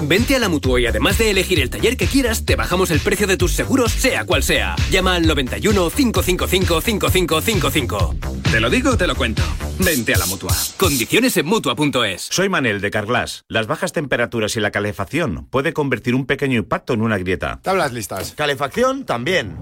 [0.02, 3.00] Vente a la Mutua y además de elegir el taller que quieras, te bajamos el
[3.00, 4.76] precio de tus seguros, sea cual sea.
[4.92, 8.16] Llama al 91 555 5555.
[8.52, 9.42] Te lo digo o te lo cuento.
[9.80, 10.54] Vente a la mutua.
[10.78, 12.28] Condiciones en Mutua.es.
[12.30, 13.44] Soy Manel de Carglass.
[13.48, 17.60] Las bajas temperaturas y la calefacción puede convertir un pequeño impacto en una grieta.
[17.62, 18.34] Tablas listas.
[18.36, 19.58] Calefacción también.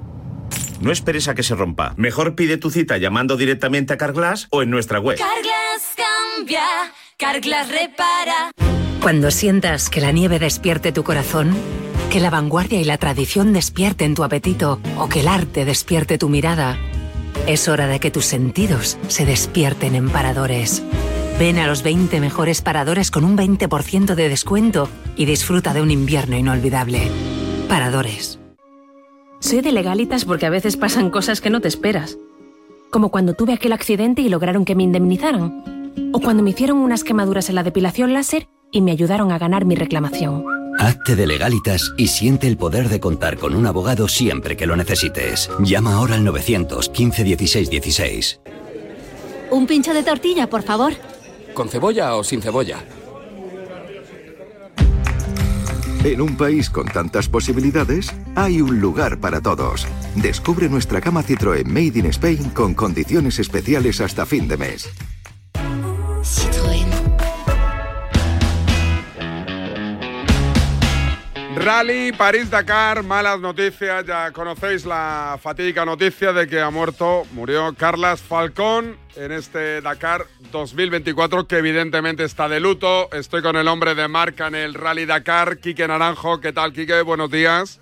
[0.81, 1.93] No esperes a que se rompa.
[1.97, 5.17] Mejor pide tu cita llamando directamente a Carglass o en nuestra web.
[5.17, 6.63] Carglass cambia,
[7.17, 8.51] Carglass repara.
[9.03, 11.53] Cuando sientas que la nieve despierte tu corazón,
[12.09, 16.29] que la vanguardia y la tradición despierten tu apetito o que el arte despierte tu
[16.29, 16.77] mirada,
[17.45, 20.81] es hora de que tus sentidos se despierten en paradores.
[21.37, 24.87] Ven a los 20 mejores paradores con un 20% de descuento
[25.17, 27.01] y disfruta de un invierno inolvidable.
[27.67, 28.39] Paradores.
[29.41, 32.17] Soy de legalitas porque a veces pasan cosas que no te esperas.
[32.89, 35.91] Como cuando tuve aquel accidente y lograron que me indemnizaran.
[36.13, 39.63] O cuando me hicieron unas quemaduras en la depilación láser y me ayudaron a ganar
[39.63, 40.43] mi reclamación.
[40.79, 44.75] Hazte de legalitas y siente el poder de contar con un abogado siempre que lo
[44.75, 45.49] necesites.
[45.59, 48.39] Llama ahora al 915 16 16.
[49.51, 50.93] Un pincho de tortilla, por favor.
[51.53, 52.83] ¿Con cebolla o sin cebolla?
[56.03, 59.87] En un país con tantas posibilidades, hay un lugar para todos.
[60.15, 64.89] Descubre nuestra gama Citroën Made in Spain con condiciones especiales hasta fin de mes.
[71.63, 78.21] Rally París-Dakar, malas noticias, ya conocéis la fatídica noticia de que ha muerto, murió Carlas
[78.21, 83.09] Falcón en este Dakar 2024 que evidentemente está de luto.
[83.13, 86.41] Estoy con el hombre de marca en el Rally Dakar, Quique Naranjo.
[86.41, 87.01] ¿Qué tal, Quique?
[87.01, 87.79] Buenos días.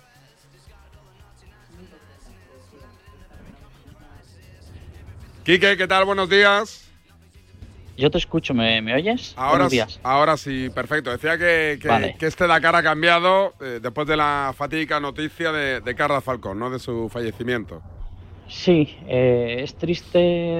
[5.44, 6.04] Quique, ¿qué tal?
[6.04, 6.81] Buenos días.
[7.96, 9.34] Yo te escucho, ¿me, me oyes?
[9.36, 10.00] Ahora, Buenos días.
[10.02, 11.10] ahora sí, perfecto.
[11.10, 12.16] Decía que, que- Vale.
[12.18, 16.58] que este Dakar ha cambiado eh, después de la fatídica noticia de, de Carla Falcón,
[16.58, 16.70] ¿no?
[16.70, 17.82] De su fallecimiento.
[18.48, 20.18] Sí, eh, es triste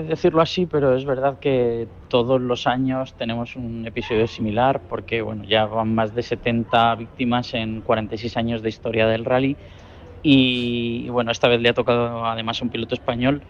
[0.09, 5.45] decirlo así, pero es verdad que todos los años tenemos un episodio similar porque bueno,
[5.45, 9.57] ya van más de 70 víctimas en 46 años de historia del rally
[10.23, 13.43] y, y, bueno, esta vez le ha tocado además a un piloto español.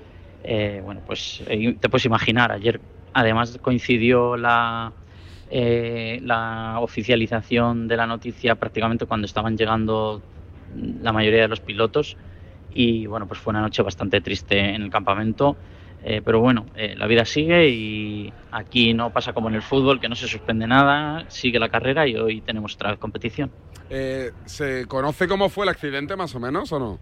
[0.43, 2.81] Eh, bueno, pues eh, te puedes imaginar, ayer
[3.13, 4.93] además coincidió la,
[5.51, 10.23] eh, la oficialización de la noticia prácticamente cuando estaban llegando
[11.03, 12.17] la mayoría de los pilotos
[12.75, 15.57] y bueno, pues fue una noche bastante triste en el campamento.
[16.05, 20.01] eh, pero bueno, eh, la vida sigue y aquí no pasa como en el fútbol,
[20.01, 23.53] que no se suspende nada, sigue la carrera y hoy tenemos otra competición.
[23.89, 26.99] Eh, ¿Se conoce cómo fue el accidente, más o menos, o no?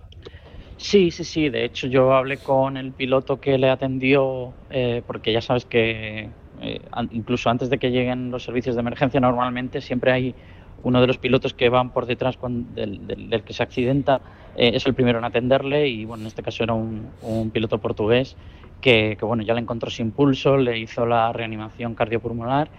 [0.83, 1.49] Sí, sí, sí.
[1.51, 6.35] De hecho, yo hablé con el piloto que le atendió, eh, porque ya sabes que
[6.59, 10.37] eh, incluso antes de que lleguen los servicios de emergencia, normalmente siempre hay
[10.83, 14.23] uno de los pilotos que van por detrás del, del- del que se accidenta,
[14.55, 17.15] eh, es el primero en atenderle y bueno, en este caso era un,
[17.53, 18.39] piloto portugués
[18.81, 22.73] que, bueno, ya le encontró sin pulso, le hizo la reanimación cardiopulmonar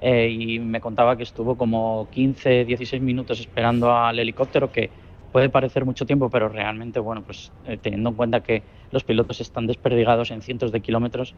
[0.00, 4.92] y me contaba que estuvo como 15, 16 minutos esperando al helicóptero que
[5.38, 9.40] puede parecer mucho tiempo, pero realmente, bueno, pues eh, teniendo en cuenta que los pilotos
[9.40, 11.36] están desperdigados en cientos de kilómetros,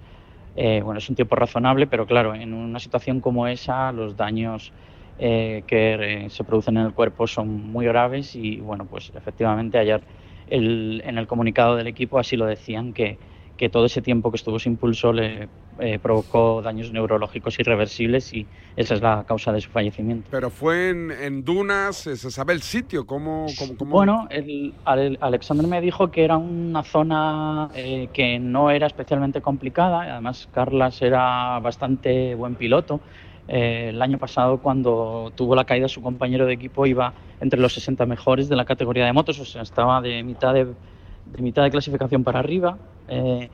[0.55, 4.75] eh, bueno, es un tiempo razonable, pero claro, en una situación como esa, los daños
[5.19, 10.07] eh, que se producen en el cuerpo son muy graves y, bueno, pues efectivamente ayer
[10.47, 13.21] el- en el comunicado del equipo así lo decían que,
[13.61, 15.47] que todo ese tiempo que estuvo sin pulso le
[15.81, 20.29] eh, provocó daños neurológicos irreversibles y esa es la causa de su fallecimiento.
[20.31, 23.07] Pero fue en, en dunas, ¿se sabe el sitio?
[23.07, 28.39] ¿Cómo, cómo, cómo- Bueno, el, Ale- Alexander me dijo que era una zona eh, que
[28.39, 30.11] no era especialmente complicada.
[30.11, 32.99] Además, Carlas era bastante buen piloto.
[33.47, 37.75] Eh, el año pasado, cuando tuvo la caída, su compañero de equipo iba entre los
[37.75, 40.69] 60 mejores de la categoría de motos, o sea, estaba de mitad de,
[41.27, 42.79] de mitad de clasificación para arriba.
[43.09, 43.49] eh,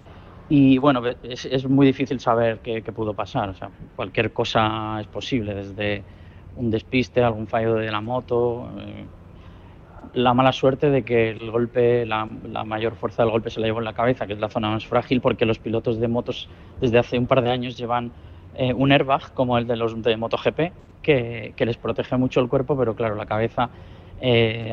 [0.48, 3.52] y bueno, es, muy difícil saber qué, pudo pasar.
[3.96, 6.04] Cualquier cosa es posible, desde
[6.54, 8.68] un despiste, algún fallo de la moto.
[8.78, 9.04] eh,
[10.14, 12.26] la mala suerte de que el golpe, la,
[12.64, 14.86] mayor fuerza del golpe se la llevó en la cabeza, que es la zona más
[14.86, 16.48] frágil, porque los pilotos de motos
[16.80, 18.12] desde hace un par de años llevan
[18.54, 22.76] eh, un airbag como el de los de MotoGP, que, les protege mucho el cuerpo,
[22.76, 23.68] pero claro, la cabeza,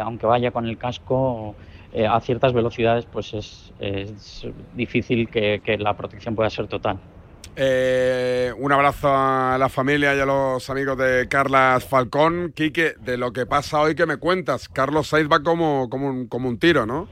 [0.01, 1.55] aunque vaya con el casco
[1.93, 6.99] eh, a ciertas velocidades, pues es, es difícil que, que la protección pueda ser total.
[7.55, 12.51] Eh, un abrazo a la familia y a los amigos de Carlas Falcón.
[12.55, 14.67] Quique, de lo que pasa hoy, que me cuentas?
[14.67, 17.07] Carlos Sainz va como, como, un, como un tiro, ¿no?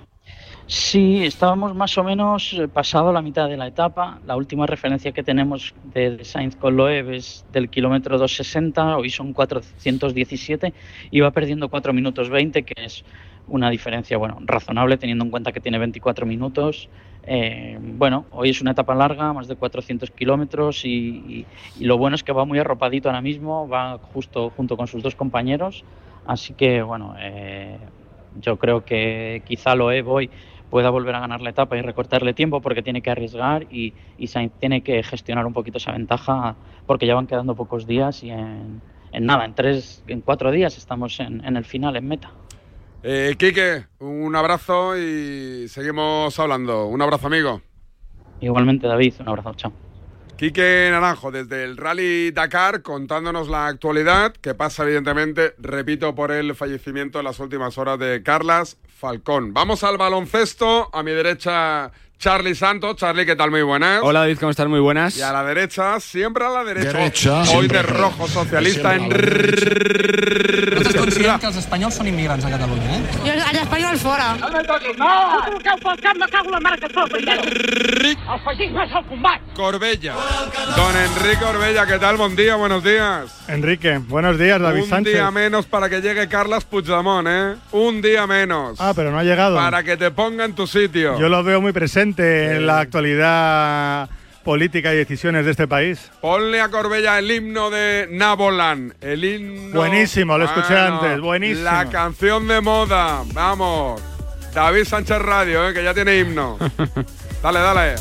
[0.65, 4.19] Sí, estábamos más o menos eh, pasado la mitad de la etapa.
[4.25, 9.09] La última referencia que tenemos de, de Sainz con Loeb es del kilómetro 260, hoy
[9.09, 10.73] son 417,
[11.11, 13.03] y va perdiendo 4 minutos 20, que es
[13.47, 16.89] una diferencia bueno, razonable teniendo en cuenta que tiene 24 minutos.
[17.23, 21.45] Eh, bueno, hoy es una etapa larga, más de 400 kilómetros, y,
[21.79, 25.15] lo bueno es que va muy arropadito ahora mismo, va justo junto con sus dos
[25.15, 25.83] compañeros,
[26.25, 27.77] así que bueno, eh,
[28.39, 30.29] yo creo que quizá Loeb hoy
[30.69, 33.93] pueda volver a ganar la etapa y recortarle tiempo porque tiene que arriesgar y,
[34.59, 36.55] tiene que gestionar un poquito esa ventaja
[36.87, 38.81] porque ya van quedando pocos días y en,
[39.11, 42.31] en nada, en tres, en cuatro días estamos en, en el final, en meta.
[43.03, 46.85] Eh, Quique, un abrazo y seguimos hablando.
[46.85, 47.61] Un abrazo, amigo.
[48.41, 49.73] Igualmente, David, un abrazo, chao.
[50.37, 56.55] Quique Naranjo, desde el Rally Dakar, contándonos la actualidad, que pasa evidentemente, repito, por el
[56.55, 59.53] fallecimiento en las últimas horas de Carlas Falcón.
[59.53, 61.91] Vamos al baloncesto, a mi derecha
[62.21, 62.97] Charlie Santos.
[62.97, 63.49] Charlie, ¿qué tal?
[63.49, 63.99] Muy buenas.
[64.03, 64.67] Hola David, ¿cómo estás?
[64.67, 65.17] Muy buenas.
[65.17, 66.91] Y a la derecha, siempre a la derecha.
[66.95, 67.41] Derecha.
[67.55, 73.01] Hoy de rojo socialista en Nosaltres considerem que els espanyols són immigrants a Catalunya, eh?
[73.25, 74.27] Jo, els espanyols fora.
[74.41, 75.09] No me toquis, no!
[75.47, 78.21] Tu que pel cap me cago en la mare que et fa, Ric.
[78.35, 79.41] El feixisme és el combat.
[79.57, 80.15] Corbella.
[80.75, 82.17] Don Enrique Corbella, ¿qué tal?
[82.17, 83.33] Buen día, buenos días.
[83.47, 85.13] Enrique, buenos días, David Un Sánchez.
[85.13, 87.55] día menos para que llegue Carlas Puigdemont, ¿eh?
[87.71, 88.79] Un día menos.
[88.79, 89.55] Ah, pero no ha llegado.
[89.55, 91.17] Para que te ponga en tu sitio.
[91.19, 94.09] Yo lo veo muy presente en la actualidad
[94.43, 96.11] política y decisiones de este país.
[96.21, 98.93] Ponle a Corbella el himno de Nabolan.
[99.01, 99.75] El himno.
[99.75, 101.63] Buenísimo, lo escuché Bueno, antes, buenísimo.
[101.63, 103.23] La canción de moda.
[103.33, 104.01] Vamos.
[104.53, 105.73] David Sánchez Radio, ¿eh?
[105.73, 106.57] que ya tiene himno.
[107.43, 107.95] dale, dale.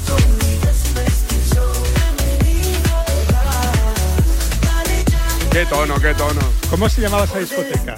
[5.52, 6.40] Qué tono, qué tono.
[6.70, 7.96] ¿Cómo se llamaba esa discoteca?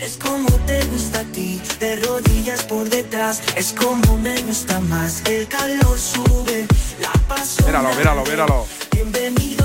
[0.00, 3.42] Es como te gusta a ti, de rodillas por detrás.
[3.56, 6.66] Es como me gusta más, el calor sube,
[7.00, 7.64] la paso.
[7.66, 8.66] Míralo, míralo, míralo.
[8.92, 9.55] Bienvenidos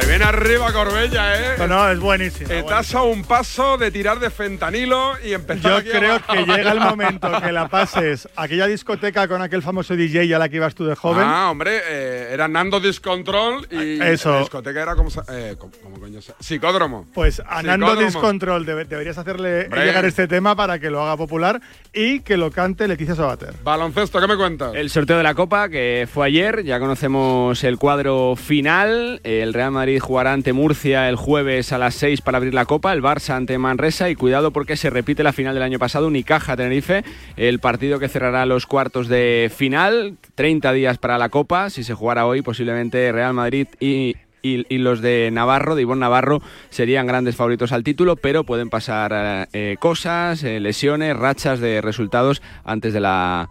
[0.00, 1.54] Se viene arriba Corbella, ¿eh?
[1.58, 2.50] No, no, es buenísimo.
[2.52, 6.36] Estás a un paso de tirar de fentanilo y empezar Yo aquí a creo bajar.
[6.44, 10.38] que llega el momento que la pases a aquella discoteca con aquel famoso DJ a
[10.38, 11.24] la que ibas tú de joven.
[11.26, 14.30] Ah, hombre, eh, era Nando Discontrol y Eso.
[14.34, 17.06] la discoteca era como, eh, ¿cómo, cómo coño se- Psicódromo.
[17.12, 18.06] Pues a Nando Psicódromo.
[18.06, 19.84] Discontrol debe- deberías hacerle Hombre.
[19.84, 21.60] llegar este tema para que lo haga popular
[21.92, 23.52] y que lo cante Leticia Sabater.
[23.64, 24.74] Baloncesto, ¿qué me cuentas?
[24.76, 29.20] El sorteo de la Copa, que fue ayer, ya conocemos el cuadro final.
[29.24, 32.92] El Real Madrid jugará ante Murcia el jueves a las 6 para abrir la Copa,
[32.92, 37.04] el Barça ante Manresa y cuidado porque se repite la final del año pasado, Unicaja-Tenerife,
[37.36, 41.94] el partido que cerrará los cuartos de final, 30 días para la Copa, si se
[41.94, 44.16] jugara hoy posiblemente Real Madrid y...
[44.42, 49.46] los de Navarro, de Ivonne Navarro, serían grandes favoritos al título, pero pueden pasar eh,
[49.52, 53.48] eh, cosas, eh, lesiones, rachas de resultados antes de la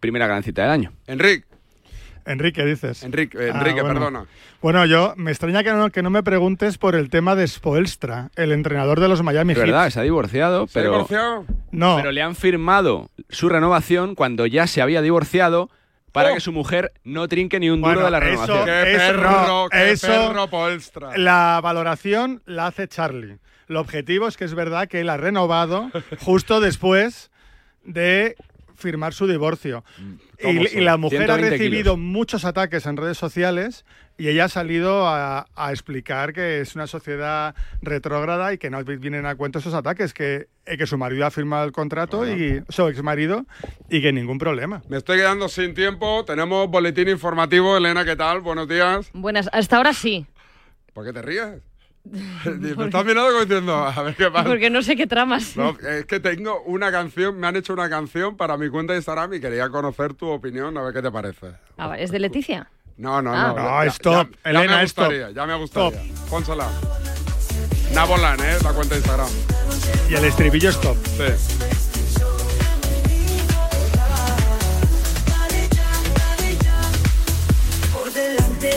[0.00, 0.92] primera gran cita del año.
[1.06, 1.53] Enrique.
[2.26, 3.02] Enrique, dices.
[3.02, 4.00] Enrique, eh, Ah, Enrique, bueno.
[4.00, 4.26] perdona.
[4.62, 8.30] Bueno, yo me extraña que no, que no me preguntes por el tema de Spoelstra,
[8.36, 9.66] el entrenador de los Miami Es Heat.
[9.66, 11.44] verdad, se ha divorciado, ¿Se ha pero, divorciado?
[11.70, 11.96] No.
[11.96, 15.68] pero le han firmado su renovación cuando ya se había divorciado
[16.12, 16.34] para Oh.
[16.34, 18.64] que su mujer no trinque ni un duro Bueno, de la eso- renovación.
[18.66, 21.10] Qué Eso perro, no, qué eso- perro Polstra.
[21.18, 23.38] La valoración la hace Charlie.
[23.66, 27.30] Lo objetivo es que es verdad que él ha renovado justo después
[27.84, 28.36] de
[28.76, 29.84] firmar su divorcio.
[30.40, 31.98] ¿Cómo Y, y la mujer ha 120 recibido kilos.
[31.98, 33.84] muchos ataques en redes sociales
[34.16, 38.82] y ella ha salido a, a explicar que es una sociedad retrógrada y que no
[38.84, 42.62] vienen a cuento esos ataques, que, eh, que su marido ha firmado el contrato y
[42.68, 43.44] su ex marido
[43.90, 44.82] y que ningún problema.
[44.88, 46.24] Me estoy quedando sin tiempo.
[46.24, 47.76] Tenemos boletín informativo.
[47.76, 48.40] Elena, ¿qué tal?
[48.40, 49.10] Buenos días.
[49.12, 50.26] Buenas, hasta ahora sí.
[50.92, 51.60] ¿Por qué te ríes?
[52.44, 54.44] Me estás mirando como diciendo, a ver qué pasa.
[54.48, 55.56] Porque no sé qué tramas.
[55.56, 58.98] No, es que tengo una canción, me han hecho una canción para mi cuenta de
[58.98, 61.52] Instagram y quería conocer tu opinión, a ver qué te parece.
[61.78, 62.68] Ah, ¿Es de Leticia?
[62.98, 63.54] No, no, Ah.
[63.56, 63.62] no.
[63.62, 64.30] No, ya- stop.
[64.30, 65.04] Ya, ya Elena, me stop.
[65.06, 66.00] gustaría, ya me gustaría.
[66.30, 66.68] Pónsela.
[67.94, 68.56] Nabolan, ¿eh?
[68.62, 69.28] La cuenta de Instagram.
[70.10, 70.96] Y el estribillo es top.
[71.06, 71.73] Sí.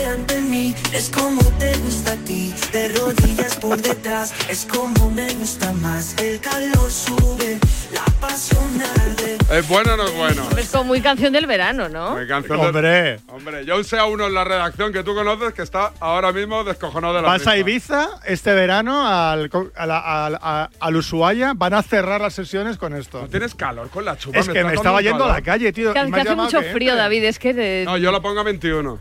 [0.06, 4.32] Ante mí, es como te gusta a ti, de rodillas por detrás.
[4.48, 7.58] Es como me gusta más, el calor sube,
[7.92, 9.36] la pasión arde.
[9.50, 10.48] ¿Es bueno o no es bueno?
[10.58, 12.10] Es como muy canción del verano, ¿no?
[12.16, 13.20] Muy canción de- Hombre.
[13.28, 16.64] Hombre, yo sé a uno en la redacción que tú conoces que está ahora mismo
[16.64, 17.56] descojonado de la Vas a risa.
[17.58, 22.76] Ibiza este verano al, a la- al- a- al Ushuaia, van a cerrar las sesiones
[22.76, 23.26] con esto.
[23.30, 24.38] Tienes calor con la chupa.
[24.38, 25.92] Es que me estaba yendo a la calle, tío.
[25.94, 26.94] Que, me que hace mucho que frío.
[26.96, 27.54] David, es que...
[27.54, 28.98] de- No, yo lo pongo a 21.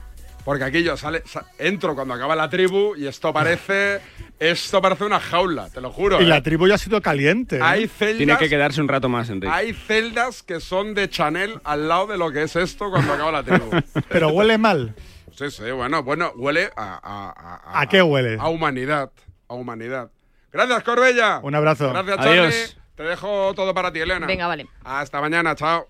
[0.47, 3.99] Porque aquí yo sale, sa- entro cuando acaba la tribu y esto parece
[4.39, 6.21] esto parece una jaula, te lo juro.
[6.21, 6.27] Y ¿eh?
[6.27, 7.57] la tribu ya ha sido caliente.
[7.57, 7.61] ¿eh?
[7.61, 9.53] Hay celdas, Tiene que quedarse un rato más, Enrique.
[9.53, 13.29] hay celdas que son de Chanel al lado de lo que es esto cuando acaba
[13.33, 13.69] la tribu.
[14.09, 14.95] Pero huele mal.
[15.35, 18.37] sí, sí, bueno, bueno, huele a, a, a- ¿A qué huele?
[18.39, 19.11] a humanidad,
[19.49, 20.11] a humanidad.
[20.53, 21.41] Gracias, Corbella.
[21.43, 21.89] Un abrazo.
[21.91, 22.39] Gracias, Charlie.
[22.39, 22.77] Adiós.
[22.95, 24.25] Te dejo todo para ti, Elena.
[24.25, 24.65] Venga, vale.
[24.85, 25.89] Hasta mañana, chao.